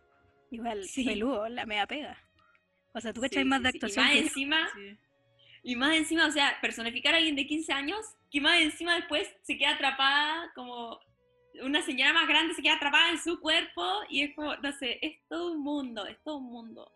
[0.50, 1.06] igual, Sí.
[1.06, 2.18] peludo, la mea pega.
[2.94, 3.78] O sea, tú sí, cachai más de sí.
[3.78, 4.70] actuación Y más que encima,
[5.64, 8.00] y más encima, o sea, personificar a alguien de 15 años,
[8.32, 11.00] que más encima después se queda atrapada como
[11.62, 15.00] una señora más grande se queda atrapada en su cuerpo y es como, no sé,
[15.02, 16.92] es todo un mundo, es todo un mundo.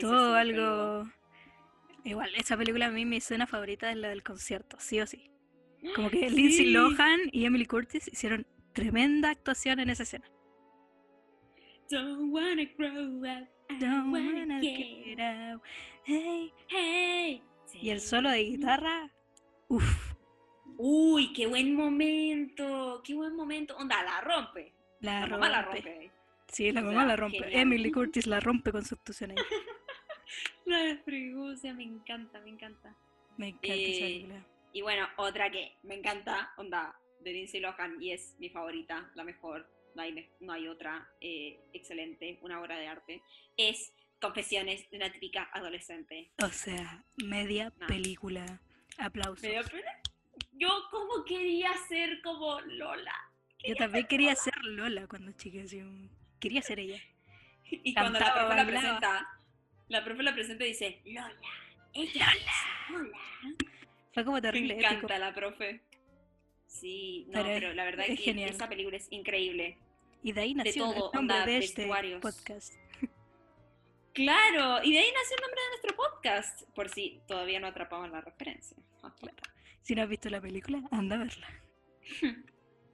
[0.00, 1.04] Todo algo...
[2.04, 5.30] Igual, esa película a mí mi escena favorita es la del concierto, sí o sí.
[5.94, 6.70] Como que Lindsay.
[6.70, 10.28] Lohan y Emily Curtis hicieron tremenda actuación en esa escena.
[11.90, 13.48] Don't wanna grow up.
[13.70, 15.62] I Don't wanna get out.
[16.04, 16.52] Hey.
[16.68, 17.42] Hey.
[17.74, 19.10] Y el solo de guitarra,
[19.68, 20.12] uff,
[20.78, 23.76] Uy, qué buen momento, qué buen momento.
[23.76, 24.72] Onda, la rompe.
[25.00, 25.80] la, La mamá la rompe.
[25.82, 26.10] rompe.
[26.48, 27.38] Sí, la O mamá sea, la rompe.
[27.38, 27.60] genial.
[27.60, 29.36] Emily Curtis la rompe con su actuación ahí.
[30.66, 32.94] La fregusia, me encanta, me encanta.
[33.36, 34.46] Me encanta esa Eh, película.
[34.72, 39.24] Y bueno, otra que me encanta, onda, de Lindsay Lohan, y es mi favorita, la
[39.24, 43.22] mejor, no hay, no hay otra, eh, excelente, una obra de arte,
[43.56, 46.30] es Confesiones de una típica adolescente.
[46.40, 47.88] O sea, media no.
[47.88, 48.60] película.
[48.98, 49.42] Aplausos.
[49.42, 49.90] ¿Me da pena?
[50.52, 53.14] Yo como quería ser como Lola.
[53.66, 55.82] Yo también quería ser Lola cuando chica, así,
[56.38, 57.00] quería ser ella.
[57.70, 59.28] Y cuando la la presenta,
[59.92, 61.30] la profe la presenta y dice, Lola,
[61.94, 63.18] ella es Lola.
[64.12, 64.90] Fue como Me terrible épico.
[64.90, 65.82] encanta la profe.
[66.66, 68.50] Sí, no, Pero la verdad es que genial.
[68.50, 69.78] esa película es increíble.
[70.22, 71.86] Y de ahí nació todo, el nombre onda, de este
[72.20, 72.74] podcast.
[74.14, 78.12] Claro, y de ahí nació el nombre de nuestro podcast, por si todavía no atrapaban
[78.12, 78.76] la referencia.
[79.82, 81.48] Si no has visto la película, anda a verla.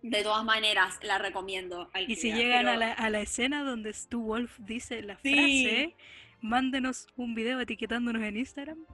[0.00, 1.90] De todas maneras, la recomiendo.
[1.92, 5.34] al Y si llegan a la, a la escena donde Stu Wolf dice la Sí.
[5.34, 5.96] frase,
[6.40, 8.84] mándenos un video etiquetándonos en Instagram.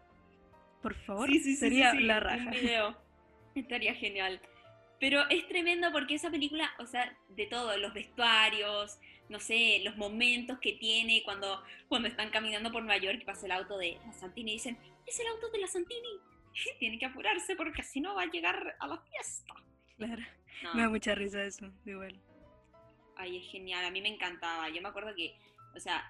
[0.83, 2.51] Por favor, Sí, sí, sería sí, la Un raja.
[2.51, 2.97] video.
[3.55, 4.41] Estaría genial.
[5.01, 9.97] Pero es tremendo porque esa película, o sea, de todo, los vestuarios, no sé, los
[9.97, 13.99] momentos que tiene cuando, cuando están caminando por Nueva York y pasa el auto de
[14.05, 16.09] la Santini y dicen, es el auto de la Santini.
[16.79, 19.55] Tiene que apurarse porque si no va a llegar a la fiesta.
[19.97, 20.23] Claro.
[20.63, 20.75] No.
[20.75, 22.19] Me da mucha risa eso, igual.
[23.17, 24.69] Ay, es genial, a mí me encantaba.
[24.71, 25.37] Yo me acuerdo que,
[25.75, 26.05] o sea,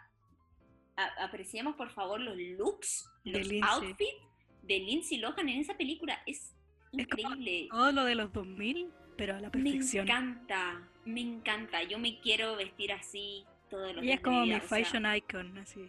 [0.96, 3.60] apreciemos por favor los looks, De los Lindsay.
[3.88, 4.22] outfits
[4.62, 6.20] de Lindsay Lohan en esa película.
[6.26, 6.54] Es
[6.92, 7.68] Es increíble.
[7.70, 10.06] Todo lo de los 2000, pero a la Me perfección.
[10.06, 11.82] encanta, me encanta.
[11.82, 15.04] Yo me quiero vestir así todos los días es de como mi o sea, fashion
[15.16, 15.88] icon, así.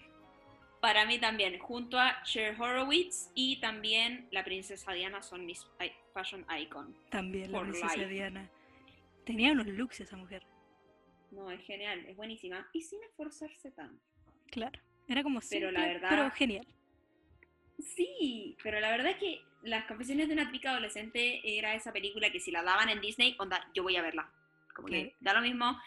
[0.82, 5.66] para mí también, junto a Cher Horowitz y también la princesa Diana son mis
[6.14, 6.96] fashion icon.
[7.10, 8.08] También la princesa life.
[8.10, 8.50] Diana.
[9.26, 10.44] Tenía unos looks esa mujer,
[11.32, 12.68] No, es genial, es buenísima.
[12.74, 14.04] Y sin esforzarse tanto.
[14.52, 14.80] claro.
[15.08, 16.68] Era como Pero la simple, verdad- pero genial.
[17.80, 22.30] Sí, pero la verdad es que Las Confesiones de una Típica Adolescente era esa película
[22.32, 24.30] que si la daban en Disney, onda, yo voy a verla.
[24.76, 25.80] Como que da lo mismo,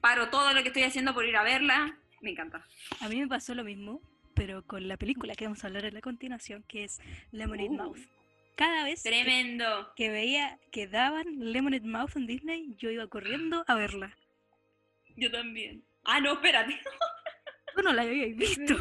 [0.00, 2.66] paro todo lo que estoy haciendo por ir a verla, me encanta.
[3.00, 4.00] A mí me pasó lo mismo,
[4.34, 7.74] pero con la película que vamos a hablar en la continuación, que es Lemonade Uh.
[7.74, 7.98] Mouth.
[8.56, 9.92] Cada vez que, Tremendo.
[9.96, 14.16] que veía que daban Lemonade Mouth en Disney, yo iba corriendo a verla.
[15.16, 15.82] Yo también.
[16.04, 16.78] Ah, no, espérate.
[17.76, 18.74] Tú no la habías visto.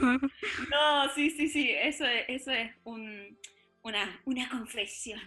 [0.69, 3.37] No, sí, sí, sí, eso es, eso es un,
[3.83, 5.19] una, una confesión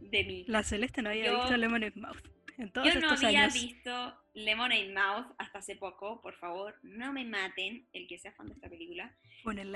[0.00, 0.44] de mí.
[0.48, 3.54] La Celeste no había Yo- visto Lemonade Mouth en todos Yo no estos había años.
[3.54, 8.46] visto Lemonade Mouth hasta hace poco, por favor, no me maten el que sea fan
[8.48, 9.14] de esta película.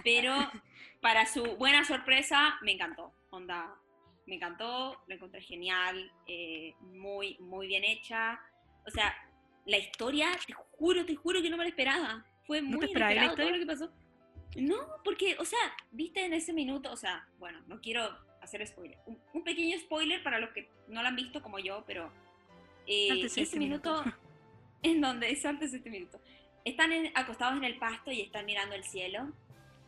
[0.05, 0.35] Pero
[1.01, 3.15] para su buena sorpresa, me encantó.
[3.31, 3.73] Onda,
[4.27, 8.41] me encantó, lo encontré genial, eh, muy, muy bien hecha.
[8.87, 9.15] O sea,
[9.67, 12.27] la historia, te juro, te juro que no me la esperaba.
[12.47, 13.93] Fue ¿No muy la inesperado todo lo que pasó.
[14.57, 15.59] No, porque, o sea,
[15.93, 18.03] viste en ese minuto, o sea, bueno, no quiero
[18.43, 18.99] hacer spoiler.
[19.07, 22.13] Un, un pequeño spoiler para los que no la han visto como yo, pero
[22.87, 24.03] eh, Sáltese ese este minuto.
[24.03, 24.19] minuto
[24.83, 26.21] en donde es antes este minuto.
[26.65, 29.33] Están en- acostados en el pasto y están mirando el cielo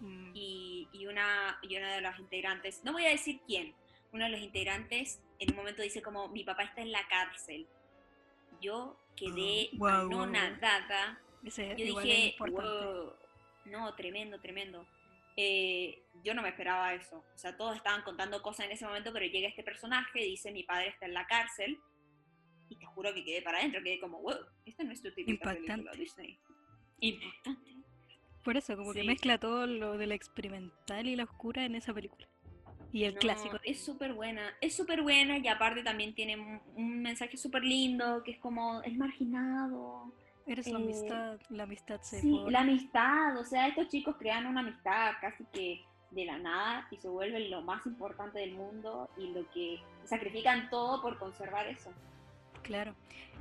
[0.00, 3.74] Mm, y, y una, y una de las integrantes, no voy a decir quién,
[4.12, 7.66] uno de los integrantes en un momento dice como, mi papá está en la cárcel.
[8.60, 10.22] Yo quedé Oh, guau, guau, guau.
[10.24, 11.20] anonadada.
[11.48, 13.12] Ese Yo dije, wow,
[13.66, 14.86] no, tremendo, tremendo.
[15.36, 17.18] Eh, yo no me esperaba eso.
[17.34, 20.62] O sea, todos estaban contando cosas en ese momento, pero llega este personaje, dice, mi
[20.62, 21.78] padre está en la cárcel.
[22.68, 25.50] Y te juro que quedé para adentro, quedé como, wow, esta no es tu típica
[25.50, 25.98] película Impactante.
[25.98, 26.38] Disney.
[27.00, 27.74] Impactante.
[28.42, 29.06] Por eso, como que Sí.
[29.06, 32.28] mezcla todo lo de la experimental y la oscura en esa película.
[32.92, 33.58] Y el No, clásico.
[33.64, 38.22] Es súper buena, es súper buena y aparte también tiene un, un mensaje súper lindo,
[38.22, 40.12] que es como el marginado.
[40.46, 42.50] Eres la eh, amistad, la amistad se Sí, forma.
[42.50, 46.96] la amistad, o sea, estos chicos crean una amistad casi que de la nada y
[46.98, 51.90] se vuelven lo más importante del mundo y lo que sacrifican todo por conservar eso.
[52.62, 52.94] Claro.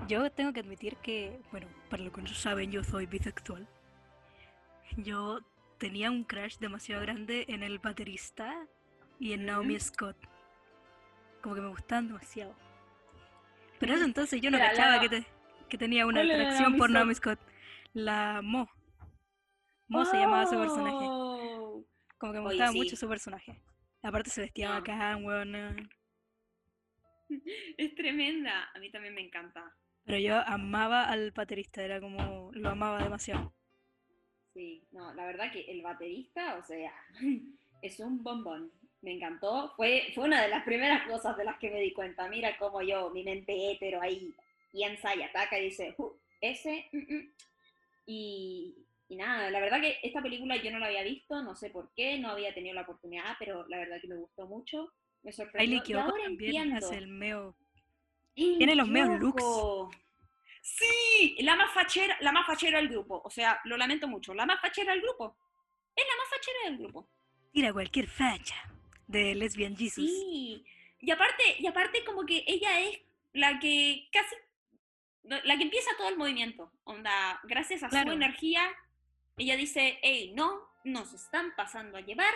[0.08, 3.68] Yo tengo que admitir que, bueno, para los que no saben, yo soy bisexual.
[4.98, 5.40] Yo
[5.78, 8.56] tenía un crush demasiado grande en el baterista
[9.20, 9.80] y en Naomi.
[9.80, 10.18] Scott.
[11.42, 12.56] Como que me gustaban demasiado.
[13.80, 15.28] Pero eso entonces yo no Era cachaba la- que, te-
[15.74, 16.92] que tenía una ¿Cuál era atracción por?
[16.92, 17.40] Naomi Scott.
[17.94, 18.70] La Mo.
[19.88, 20.98] Mo se llamaba su personaje.
[21.02, 21.84] Oh.
[22.20, 22.78] Como que me Oye, gustaba sí.
[22.78, 23.60] mucho su personaje.
[24.04, 24.76] Aparte se vestía No.
[24.76, 25.76] bacán, weona.
[27.78, 29.76] Es tremenda, a mí también me encanta.
[30.06, 33.52] Pero yo amaba al baterista, era como, lo amaba demasiado.
[34.54, 36.94] Sí, no, la verdad que el baterista, o sea,
[37.82, 38.72] es un bombón.
[39.02, 39.74] Me encantó.
[39.76, 42.30] Fue, fue una de las primeras cosas de las que me di cuenta.
[42.30, 44.32] Mira cómo yo, mi mente hétero ahí,
[44.74, 47.34] y ataca y dice, "Uh, ese, mm, mm".
[48.06, 48.76] Y,
[49.08, 51.94] y nada, la verdad que esta película yo no la había visto, no sé por
[51.96, 54.92] qué, no había tenido la oportunidad, pero la verdad que me gustó mucho.
[55.22, 55.82] Me sorprendió.
[55.84, 56.86] Kiyoko ahora también entiendo.
[56.86, 57.56] hace el meo.
[58.36, 59.44] ¡Ey, tiene los meos looks.
[60.62, 63.22] Sí, la más fachera, la más fachera del grupo.
[63.24, 64.34] O sea, lo lamento mucho.
[64.34, 65.38] La más fachera del grupo.
[65.96, 67.10] Es la más fachera del grupo.
[67.52, 68.56] Tira cualquier facha
[69.08, 70.06] de Lesbian Jesus.
[70.06, 70.66] Sí.
[71.00, 73.00] Y aparte, y aparte como que ella es
[73.34, 74.36] la que casi
[75.24, 76.72] la que empieza todo el movimiento.
[76.84, 78.12] Onda, gracias a Claro.
[78.12, 78.62] su energía,
[79.38, 82.34] ella dice, hey, no, nos están pasando a llevar.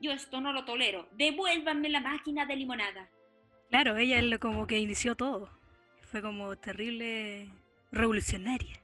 [0.00, 1.08] Yo esto no lo tolero.
[1.12, 3.08] Devuélvanme la máquina de limonada.
[3.68, 5.50] Claro, ella es como que inició todo.
[6.10, 7.48] Fue como terrible
[7.92, 8.80] revolucionaria.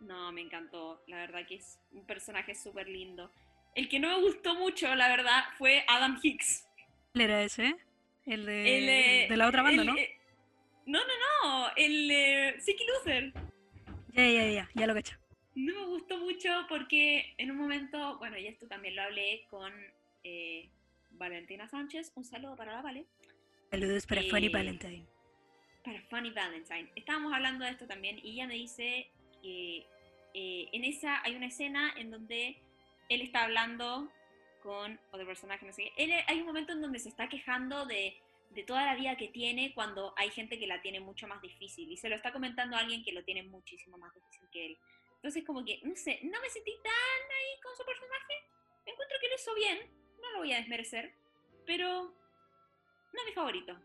[0.00, 1.02] No, me encantó.
[1.06, 3.30] La verdad que es un personaje súper lindo.
[3.74, 6.66] El que no me gustó mucho, la verdad, fue Adam Hicks.
[7.12, 7.76] ¿Cuál era ese?
[8.26, 9.96] El de, El, eh, de la otra banda, el, ¿no?
[9.96, 10.15] eh,
[10.86, 11.04] no, no,
[11.42, 11.68] no.
[11.76, 13.32] El eh, Sicky Luther.
[14.14, 15.16] Ya, ya, ya, ya lo cacho.
[15.54, 19.72] No me gustó mucho porque en un momento, bueno, y esto también lo hablé con
[20.24, 20.68] eh,
[21.12, 22.12] Valentina Sánchez.
[22.14, 23.04] Un saludo para la Vale.
[23.70, 25.04] Saludos para Fanny Eh, Valentine.
[25.84, 26.90] para Funny Valentine.
[26.94, 29.08] Estábamos hablando de esto también y ella me dice
[29.42, 29.86] que
[30.34, 32.56] eh, en esa hay una escena en donde
[33.08, 34.10] él está hablando
[34.62, 36.04] con otro personaje, no sé qué.
[36.04, 38.16] Él, hay un momento en donde se está quejando de,
[38.50, 41.90] de toda la vida que tiene cuando hay gente que la tiene mucho más difícil
[41.90, 44.78] y se lo está comentando a alguien que lo tiene muchísimo más difícil que él.
[45.16, 48.34] Entonces como que, no sé, no me sentí tan ahí con su personaje.
[48.86, 49.78] Encuentro que lo hizo bien,
[50.22, 51.12] no lo voy a desmerecer,
[51.66, 53.76] pero no es mi favorito.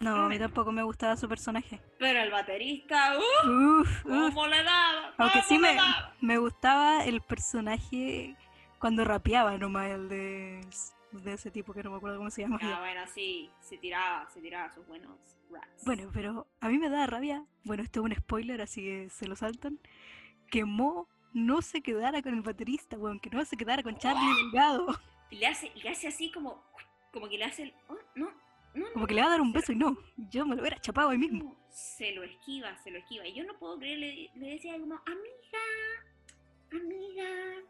[0.00, 1.78] No, a mí tampoco me gustaba su personaje.
[1.98, 3.80] Pero el baterista, ¡uh!
[3.80, 4.34] Uf, uf.
[4.34, 5.14] ¿Cómo le daba?
[5.18, 6.16] Aunque sí ¿Cómo le me, daba?
[6.22, 8.34] me gustaba el personaje
[8.78, 10.60] cuando rapeaba nomás, el de,
[11.12, 12.58] de ese tipo que no me acuerdo cómo se llama.
[12.62, 15.10] Ah, bueno, sí, se tiraba, se tiraba sus buenos
[15.50, 15.84] raps.
[15.84, 19.26] Bueno, pero a mí me da rabia, bueno, esto es un spoiler, así que se
[19.26, 19.78] lo saltan,
[20.50, 24.34] que Mo no se quedara con el baterista, weón, que no se quedara con Charlie
[24.42, 24.86] Delgado.
[25.30, 26.62] Y le hace, y le hace así como,
[27.12, 28.30] como que le hace el, oh, no,
[28.74, 30.62] no, no, Como que le va a dar un beso y no, yo me lo
[30.62, 31.56] hubiera chapado ahí mismo.
[31.70, 33.26] se lo esquiva, se lo esquiva.
[33.26, 35.60] Y yo no puedo creer, le, le decía como, amiga,
[36.72, 37.62] amiga,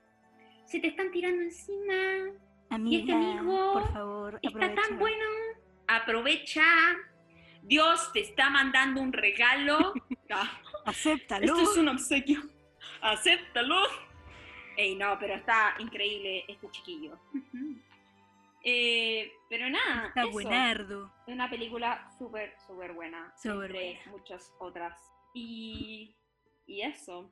[0.64, 2.32] se te están tirando encima,
[2.70, 4.82] Amiga, amigo por favor, está aprovecha.
[4.88, 5.24] tan bueno,
[5.88, 6.64] aprovecha,
[7.62, 9.92] Dios te está mandando un regalo,
[10.86, 11.44] Acéptalo.
[11.46, 12.40] esto es un obsequio,
[13.02, 13.76] acéptalo.
[14.76, 17.18] Ey, no, pero está increíble este chiquillo.
[18.62, 20.30] Eh, pero nada, Está eso.
[20.30, 21.12] buenardo.
[21.26, 23.32] Una película súper, súper buena.
[23.36, 24.00] Súper buena.
[24.10, 24.98] muchas otras.
[25.34, 26.14] Y,
[26.66, 27.28] y eso.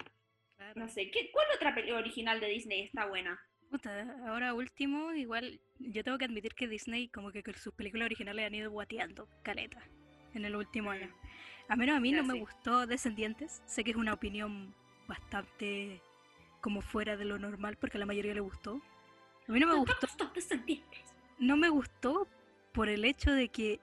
[0.56, 0.72] Claro.
[0.80, 3.38] No sé, ¿qué, ¿cuál otra película original de Disney está buena?
[3.70, 8.06] Puta, ahora último, igual yo tengo que admitir que Disney como que con sus películas
[8.06, 9.82] originales han ido guateando caleta
[10.34, 11.14] en el último año.
[11.68, 14.74] A menos a mí Ya, no me gustó Descendientes, sé que es una opinión
[15.06, 16.02] bastante
[16.60, 18.82] como fuera de lo normal porque a la mayoría le gustó.
[19.48, 21.14] A mí no me No, gustó, todos descendientes.
[21.38, 22.28] no me gustó
[22.72, 23.80] por el hecho de que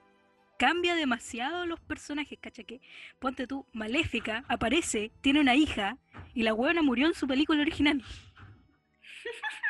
[0.58, 2.64] cambia demasiado los personajes, ¿cacha?
[2.64, 2.80] Que
[3.18, 5.98] ponte tú, Maléfica aparece, tiene una hija
[6.34, 8.02] y la huevona murió en su película original.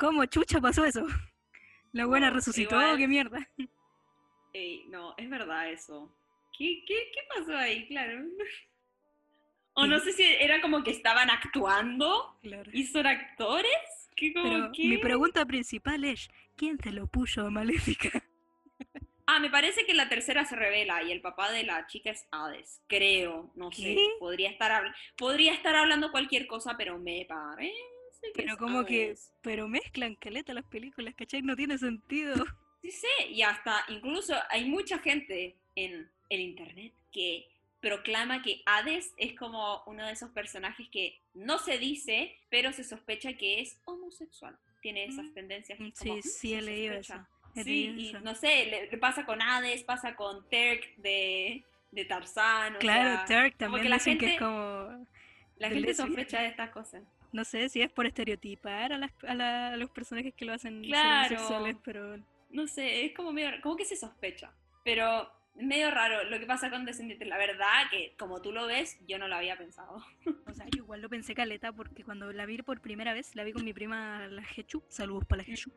[0.00, 1.06] ¿Cómo chucha pasó eso?
[1.92, 3.48] La buena No, resucitó, igual- qué mierda.
[4.52, 6.12] Ey, no, es verdad eso.
[6.56, 7.86] ¿Qué, qué, qué pasó ahí?
[7.86, 8.24] Claro.
[9.74, 12.68] O no sé si era como que estaban actuando Claro.
[12.74, 14.10] y son actores.
[14.16, 14.88] ¿Qué, como, Pero qué?
[14.88, 18.10] mi pregunta principal es, ¿quién te lo puso a Maléfica?
[19.26, 22.26] Ah, me parece que la tercera se revela y el papá de la chica es
[22.32, 27.72] Hades, creo, no sé, podría estar hablando cualquier cosa, pero me parece
[28.34, 31.42] Pero como que, pero mezclan caleta las películas, ¿cachai?
[31.42, 32.34] No tiene sentido.
[32.82, 37.46] Sí sé, y hasta incluso hay mucha gente en el internet que
[37.80, 42.84] proclama que Hades es como uno de esos personajes que no se dice, pero se
[42.84, 44.58] sospecha que es homosexual.
[44.82, 45.78] Tiene esas Mm, tendencias.
[45.78, 47.14] Sí, como, "Mm, sí se he leído sospecha".
[47.52, 47.60] eso.
[47.60, 48.20] he Sí, leído y eso.
[48.20, 52.76] no sé, le, le pasa con Hades, pasa con Terk de, de Tarzán.
[52.76, 55.06] o Claro, sea, Turk también dicen que es gente- como...
[55.60, 57.02] La gente sospecha de estas cosas.
[57.32, 60.52] No sé si es por estereotipar a, las, a, la- a los personajes que lo
[60.52, 61.36] hacen Claro.
[61.36, 62.16] homosexuales, pero
[62.50, 64.52] No sé, es como medio, como que se sospecha.
[64.84, 67.28] Pero medio raro lo que pasa con Descendientes.
[67.28, 70.02] La verdad que como tú lo ves, yo no lo había pensado.
[70.46, 73.44] O sea, yo igual lo pensé caleta porque cuando la vi por primera vez, la
[73.44, 74.82] vi con mi prima la Jechu.
[74.88, 75.70] Saludos para la Jechu.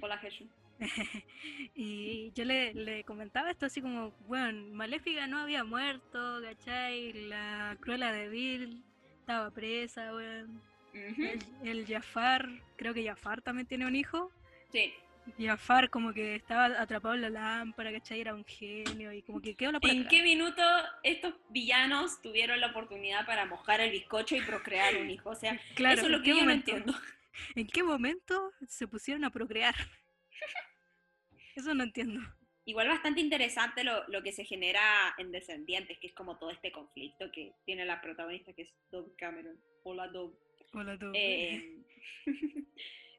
[0.00, 0.48] Hola, Jesús.
[1.74, 7.12] y yo le, le comentaba esto así como, bueno, Maléfica no había muerto, ¿cachai?
[7.28, 8.82] La Cruella de Vil
[9.24, 10.60] estaba presa, weón.
[10.92, 12.46] El, el Jafar,
[12.76, 14.30] creo que Jafar también tiene un hijo.
[14.70, 14.92] Sí.
[15.38, 18.20] Jafar como que estaba atrapado en la lámpara, ¿cachai?
[18.20, 20.62] Era un genio y como que quedó la ¿En qué minuto
[21.02, 25.30] estos villanos tuvieron la oportunidad para mojar el bizcocho y procrear un hijo?
[25.30, 26.94] O sea, Claro, eso es lo ¿en que yo no entiendo.
[27.56, 29.74] ¿En qué momento se pusieron a procrear?
[31.56, 32.20] Eso no entiendo.
[32.66, 36.72] Igual bastante interesante lo, lo que se genera en Descendientes, que es como todo este
[36.72, 39.60] conflicto que tiene la protagonista, que es Dove Cameron.
[39.82, 40.34] Hola, Dove.
[40.72, 41.12] Hola, tú.
[41.14, 41.82] Eh,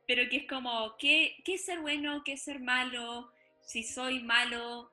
[0.08, 2.24] pero que es como, ¿qué, ¿qué es ser bueno?
[2.24, 3.32] ¿Qué es ser malo?
[3.62, 4.92] Si soy malo,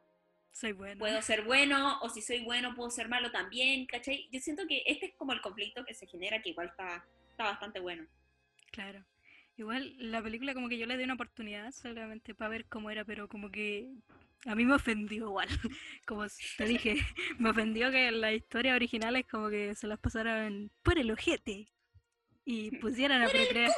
[0.52, 0.98] Soy buena.
[0.98, 4.28] puedo ser bueno, o si soy bueno, puedo ser malo también, ¿cachai?
[4.30, 7.44] Yo siento que este es como el conflicto que se genera, que igual está, está
[7.44, 8.06] bastante bueno.
[8.70, 9.04] Claro.
[9.56, 13.04] Igual la película como que yo le di una oportunidad solamente para ver cómo era,
[13.04, 13.90] pero como que
[14.46, 15.48] a mí me ofendió igual.
[16.06, 16.24] Como
[16.58, 16.96] te dije,
[17.38, 21.68] me ofendió que las historias originales como que se las pasaran por el ojete
[22.44, 23.70] y pusieran a procrear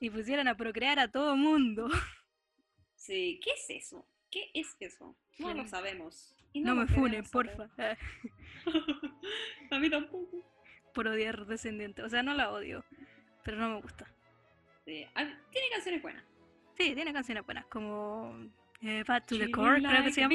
[0.00, 1.88] y pusieran a procrear a todo mundo.
[2.96, 4.06] Sí, ¿qué es eso?
[4.30, 5.16] ¿Qué es eso?
[5.38, 5.54] No Sí.
[5.54, 6.34] lo sabemos.
[6.52, 7.68] Y No me funen, porfa.
[9.70, 10.38] A mí tampoco.
[10.92, 12.02] Por odiar descendiente.
[12.02, 12.84] O sea, no la odio,
[13.44, 14.06] pero no me gusta.
[14.84, 16.24] Sí, ah, Tiene canciones buenas.
[16.76, 18.50] Sí, tiene canciones buenas, como
[18.82, 20.34] eh, Bad to the Core, creo que se llama.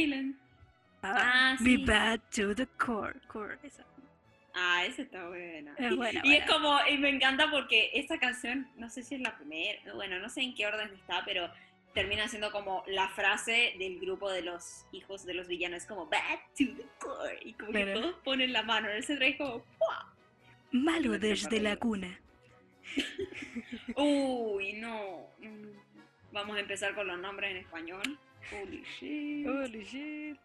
[1.04, 1.86] Ah, Ah, Be sí.
[1.86, 3.14] bad to the core.
[3.28, 3.84] core esa.
[4.56, 5.74] Ah, esa está buena.
[5.78, 6.48] Es buena, Y es buena.
[6.48, 10.28] como, y me encanta porque esta canción, no sé si es la primera, bueno, no
[10.30, 11.50] sé en qué orden está, pero
[11.93, 16.08] termina siendo como la frase del grupo de los hijos de los villanos, es como
[16.08, 19.26] back to the core, y como que Pero- todos ponen la mano en el centro
[19.28, 20.14] y es como, ¡pua!
[20.72, 22.20] Malo desde la cuna.
[23.95, 25.28] uy, no,
[26.32, 28.20] vamos a empezar con los nombres en español.
[28.52, 29.48] Holy shit.
[29.48, 30.38] Holy shit.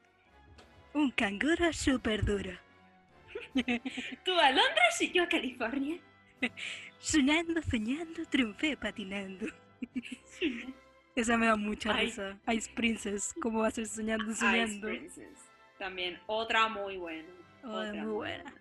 [0.94, 2.53] Un canguro súper duro.
[4.24, 5.98] Tú a Londres y yo a California.
[6.98, 9.46] Soñando, soñando, triunfé patinando.
[11.16, 12.38] Esa me da mucha risa.
[12.53, 14.86] Ice Princess, ¿cómo va a ser soñando, Ice soñando?
[14.86, 15.50] Princess.
[15.78, 17.28] También, otra muy buena.
[17.64, 18.55] Oh, otra muy buena.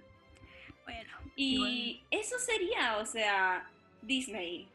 [0.83, 3.69] Bueno, Y eso sería, o sea,
[4.01, 4.67] Disney.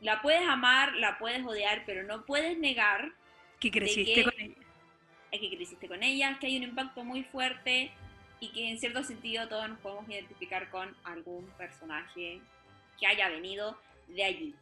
[0.00, 3.12] La puedes amar, la puedes odiar, pero no puedes negar
[3.62, 4.54] que creciste con ella.
[5.30, 7.92] que creciste con ella, que hay un impacto muy fuerte
[8.40, 12.40] y que en cierto sentido todos nos podemos identificar con algún personaje
[12.98, 14.54] que haya venido de allí.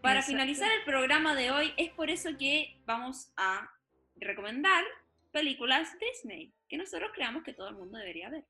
[0.00, 0.32] Para Exacto.
[0.32, 3.70] finalizar el programa de hoy, es por eso que vamos a
[4.16, 4.84] recomendar
[5.30, 8.44] películas Disney, que nosotros creamos que todo el mundo debería ver.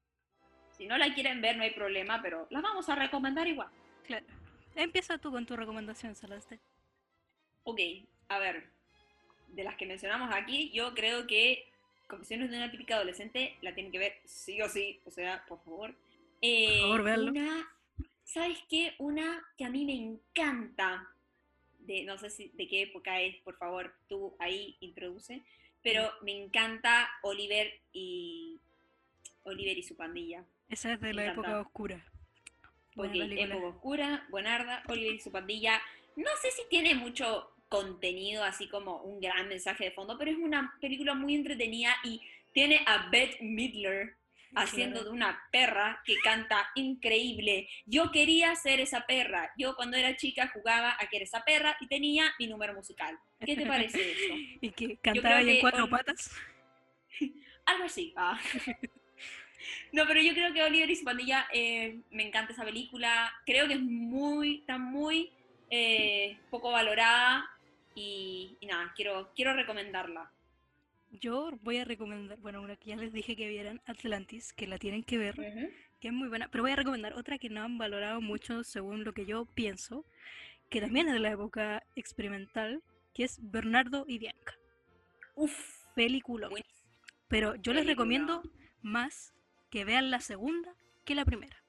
[0.70, 3.68] Si no la quieren ver, no hay problema, pero las vamos a recomendar igual.
[4.05, 4.27] Claro.
[4.74, 6.61] Empieza tú con tu recomendación, Salaste.
[7.64, 7.81] Ok,
[8.29, 8.76] a ver,
[9.49, 11.66] de las que mencionamos aquí, yo creo que
[12.07, 15.61] Confesiones de una típica adolescente la tienen que ver sí o sí, o sea, por
[15.64, 15.92] favor.
[16.40, 17.01] Eh, favor.
[17.01, 17.68] Una,
[18.22, 18.94] ¿sabes qué?
[18.99, 21.09] Una que a mí me encanta,
[21.80, 25.42] de, no sé si, de qué época es, por favor, tú ahí introduce,
[25.82, 28.61] pero me encanta Oliver y
[29.42, 30.44] Oliver y su pandilla.
[30.68, 32.05] Esa es de la época oscura.
[32.94, 33.55] Buena Ok, película.
[33.55, 35.82] época oscura, buenarda, Oliver y su pandilla.
[36.14, 40.39] No sé si tiene mucho contenido, así como un gran mensaje de fondo, pero es
[40.39, 42.21] una película muy entretenida y
[42.53, 44.17] tiene a Bette Midler
[44.55, 47.69] haciendo de una perra que canta increíble.
[47.85, 49.53] Yo quería ser esa perra.
[49.59, 53.19] Yo cuando era chica jugaba a que era esa perra y tenía mi número musical.
[53.45, 54.35] ¿Qué te parece eso?
[54.61, 56.31] Y que cantaba ahí en cuatro patas.
[57.67, 58.12] Algo así.
[58.17, 58.41] ah.
[59.91, 63.33] No, pero yo creo que Oliver y su pandilla, eh, me encanta esa película.
[63.45, 65.33] Creo que es muy, está muy
[65.71, 67.51] eh, poco valorada
[67.97, 70.30] y, y nada, quiero, quiero recomendarla.
[71.11, 74.78] Yo voy a recomendar, bueno, una que ya les dije que vieran, Atlantis, que la
[74.78, 75.34] tienen que ver,
[75.99, 79.03] que es muy buena, pero voy a recomendar otra que no han valorado mucho según
[79.03, 80.05] lo que yo pienso,
[80.68, 82.82] que también es de la época experimental,
[83.14, 84.55] que es Bernardo y Bianca.
[85.34, 86.51] Uf, Película.
[87.28, 88.42] Pero yo les recomiendo
[88.82, 89.32] más
[89.70, 90.74] que vean la segunda
[91.07, 91.64] que la primera.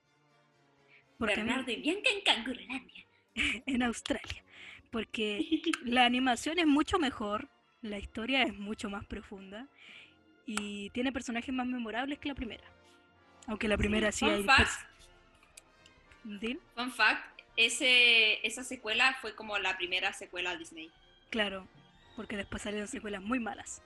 [1.17, 3.07] Porque Bernardo y Bianca en Cangurolandia.
[3.65, 4.43] en Australia.
[4.91, 7.49] Porque la animación es mucho mejor,
[7.81, 9.67] la historia es mucho más profunda
[10.45, 12.63] y tiene personajes más memorables que la primera.
[13.47, 14.43] Aunque la primera sí, Fun hay...
[14.43, 14.89] fact.
[16.23, 16.59] ¿Dil?
[16.75, 20.91] Fun fact, ese, esa secuela fue como la primera secuela de Disney.
[21.29, 21.67] Claro,
[22.15, 23.81] porque después salieron secuelas muy malas.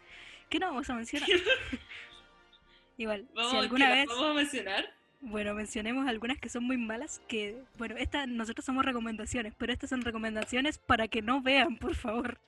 [0.50, 1.30] Que no vamos a mencionar.
[2.98, 4.06] Igual, si alguna ¿que la vez...
[4.08, 4.94] podemos mencionar?
[5.22, 9.90] Bueno, mencionemos algunas que son muy malas, que, bueno, estas nosotros somos recomendaciones, pero estas
[9.92, 12.40] son recomendaciones para que no vean, por favor.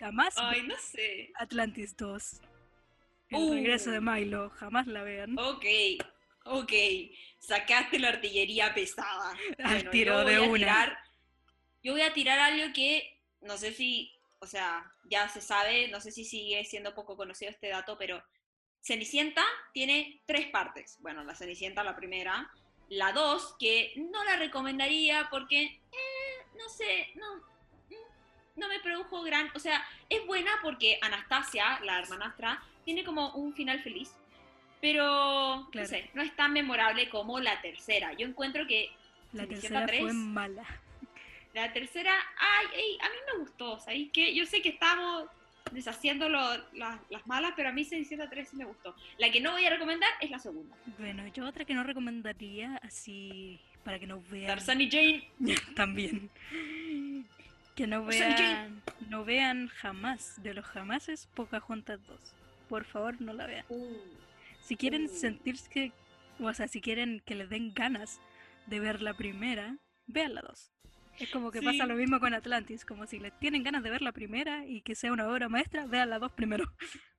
[0.00, 1.30] Jamás Ay, no sé.
[1.36, 2.40] Atlantis 2.
[3.30, 3.52] El Uh.
[3.54, 5.38] regreso de Milo, jamás la vean.
[5.38, 5.64] Ok,
[6.44, 6.72] ok.
[7.38, 9.36] Sacaste la artillería pesada.
[9.58, 10.54] Al Bueno, tiro de una.
[10.58, 10.98] tirar-
[11.82, 16.00] yo voy a tirar algo que no sé si, o sea, ya se sabe, no
[16.00, 18.22] sé si sigue siendo poco conocido este dato, pero
[18.80, 20.96] Cenicienta tiene tres partes.
[21.00, 22.50] Bueno, la Cenicienta la primera,
[22.88, 27.26] la dos, que no la recomendaría porque, eh, no sé, no,
[28.56, 33.52] no me produjo gran, o sea, es buena porque Anastasia, la hermanastra, tiene como un
[33.54, 34.10] final feliz,
[34.80, 35.88] pero no Claro.
[35.88, 38.12] sé, no es tan memorable como la tercera.
[38.14, 38.90] Yo encuentro que
[39.32, 40.14] La Cenicienta tercera fue 3.
[40.14, 40.64] mala.
[41.52, 44.34] la tercera, ay, ay, a mí me gustó, ¿sabéis qué?
[44.34, 45.28] Yo sé que estamos
[45.72, 48.94] deshaciendo lo- la- las malas, pero a mí Cenicienta 3 sí me gustó.
[49.18, 50.76] La que no voy a recomendar es la segunda.
[50.98, 55.28] Bueno, yo otra que no recomendaría, así para que no vean Tarzan y Jane.
[55.76, 56.30] también.
[57.74, 62.20] Que no vean, no vean jamás, de los jamases, Pocahontas 2.
[62.68, 63.64] Por favor, no la vean.
[64.62, 65.08] Si quieren Uh.
[65.08, 65.92] sentirse que,
[66.40, 68.20] o sea, si quieren que les den ganas
[68.66, 70.72] de ver la primera, vean la dos.
[71.18, 71.64] Es como que Sí.
[71.64, 74.82] pasa lo mismo con Atlantis, como si les tienen ganas de ver la primera y
[74.82, 76.64] que sea una obra maestra, vean la dos primero.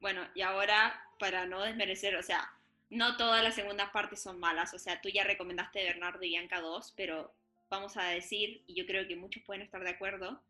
[0.00, 2.50] Bueno, y ahora, para no desmerecer, o sea,
[2.88, 4.72] no todas las segundas partes son malas.
[4.72, 7.34] O sea, tú ya recomendaste Bernardo y Bianca 2, pero
[7.68, 10.42] vamos a decir, y yo creo que muchos pueden estar de acuerdo,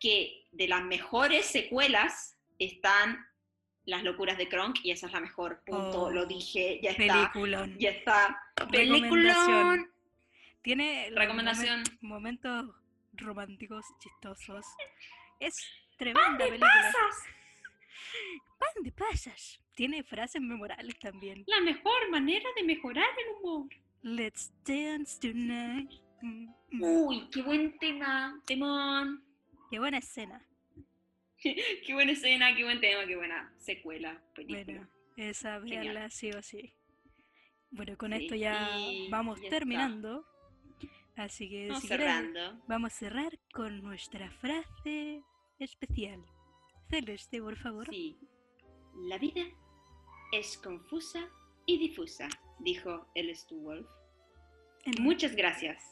[0.00, 3.24] que de las mejores secuelas están
[3.84, 5.62] Las locuras de Kronk y esa es la mejor.
[5.64, 6.02] Punto.
[6.06, 7.30] Oh, Lo dije, ya está.
[7.32, 7.78] Peliculón.
[7.78, 8.42] Ya está.
[8.72, 9.88] Peliculón.
[10.66, 11.84] Tiene Recomendación.
[11.84, 12.74] momen- momentos
[13.12, 14.66] románticos chistosos.
[15.38, 15.64] Es
[15.96, 16.70] tremenda ¿Qué película.
[16.92, 17.24] pasas?
[18.58, 19.60] Pan de pasas.
[19.76, 21.44] Tiene frases memorables también.
[21.46, 23.68] La mejor manera de mejorar el humor.
[24.02, 25.88] Let's dance tonight.
[26.22, 26.82] Mm, mm.
[26.82, 28.42] Uy, qué buen tema.
[28.44, 29.22] Temón.
[29.70, 30.44] Qué buena escena.
[31.86, 34.64] Qué buena escena, qué buen tema, qué buena secuela, película.
[34.64, 36.74] Bueno, esa veanla sí o sí.
[37.70, 38.68] Bueno, con Sí, esto ya
[39.10, 39.58] vamos ya está.
[41.16, 41.92] Así que Vamos si
[43.06, 45.22] a cerrar con nuestra frase
[45.58, 46.22] especial.
[46.90, 47.88] Celeste, por favor.
[47.88, 48.16] Sí.
[49.08, 49.42] La vida
[50.32, 51.28] es confusa
[51.66, 52.28] y difusa,
[52.60, 53.86] dijo el Stu Wolf.
[55.00, 55.82] Muchas gracias.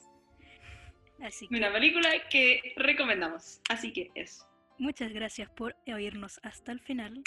[1.20, 3.60] Así que Una película que recomendamos.
[3.68, 4.46] Así que eso.
[4.78, 7.22] muchas gracias por oírnos hasta el final.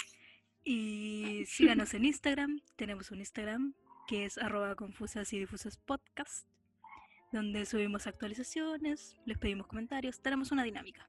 [0.64, 2.60] Y síganos en Instagram.
[2.76, 3.74] Tenemos un Instagram
[4.06, 6.46] que es arroba confusas y difusas podcast,
[7.32, 11.08] donde subimos actualizaciones, les pedimos comentarios, tenemos una dinámica.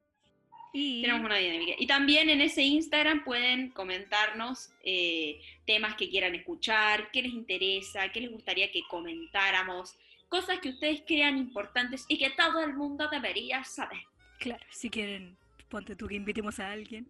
[0.71, 1.73] Y Tenemos una dinámica.
[1.79, 8.11] Y también en ese Instagram pueden comentarnos eh, temas que quieran escuchar, qué les interesa,
[8.11, 9.95] qué les gustaría que comentáramos,
[10.27, 13.99] cosas que ustedes crean importantes y que todo el mundo debería saber.
[14.37, 15.35] claro, si quieren,
[15.69, 17.09] ponte tú que invitemos a alguien,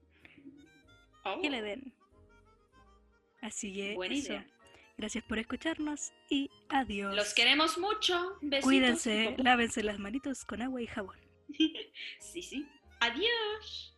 [1.25, 1.93] Oh, que le den.
[3.41, 4.31] Así que buena eso.
[4.31, 4.47] idea.
[4.99, 7.15] Gracias por escucharnos y adiós.
[7.15, 8.37] Los queremos mucho.
[8.41, 8.65] Besitos.
[8.65, 11.17] Cuídense, lávense las manitos con agua y jabón.
[12.19, 12.67] Sí, sí.
[12.99, 13.97] Adiós.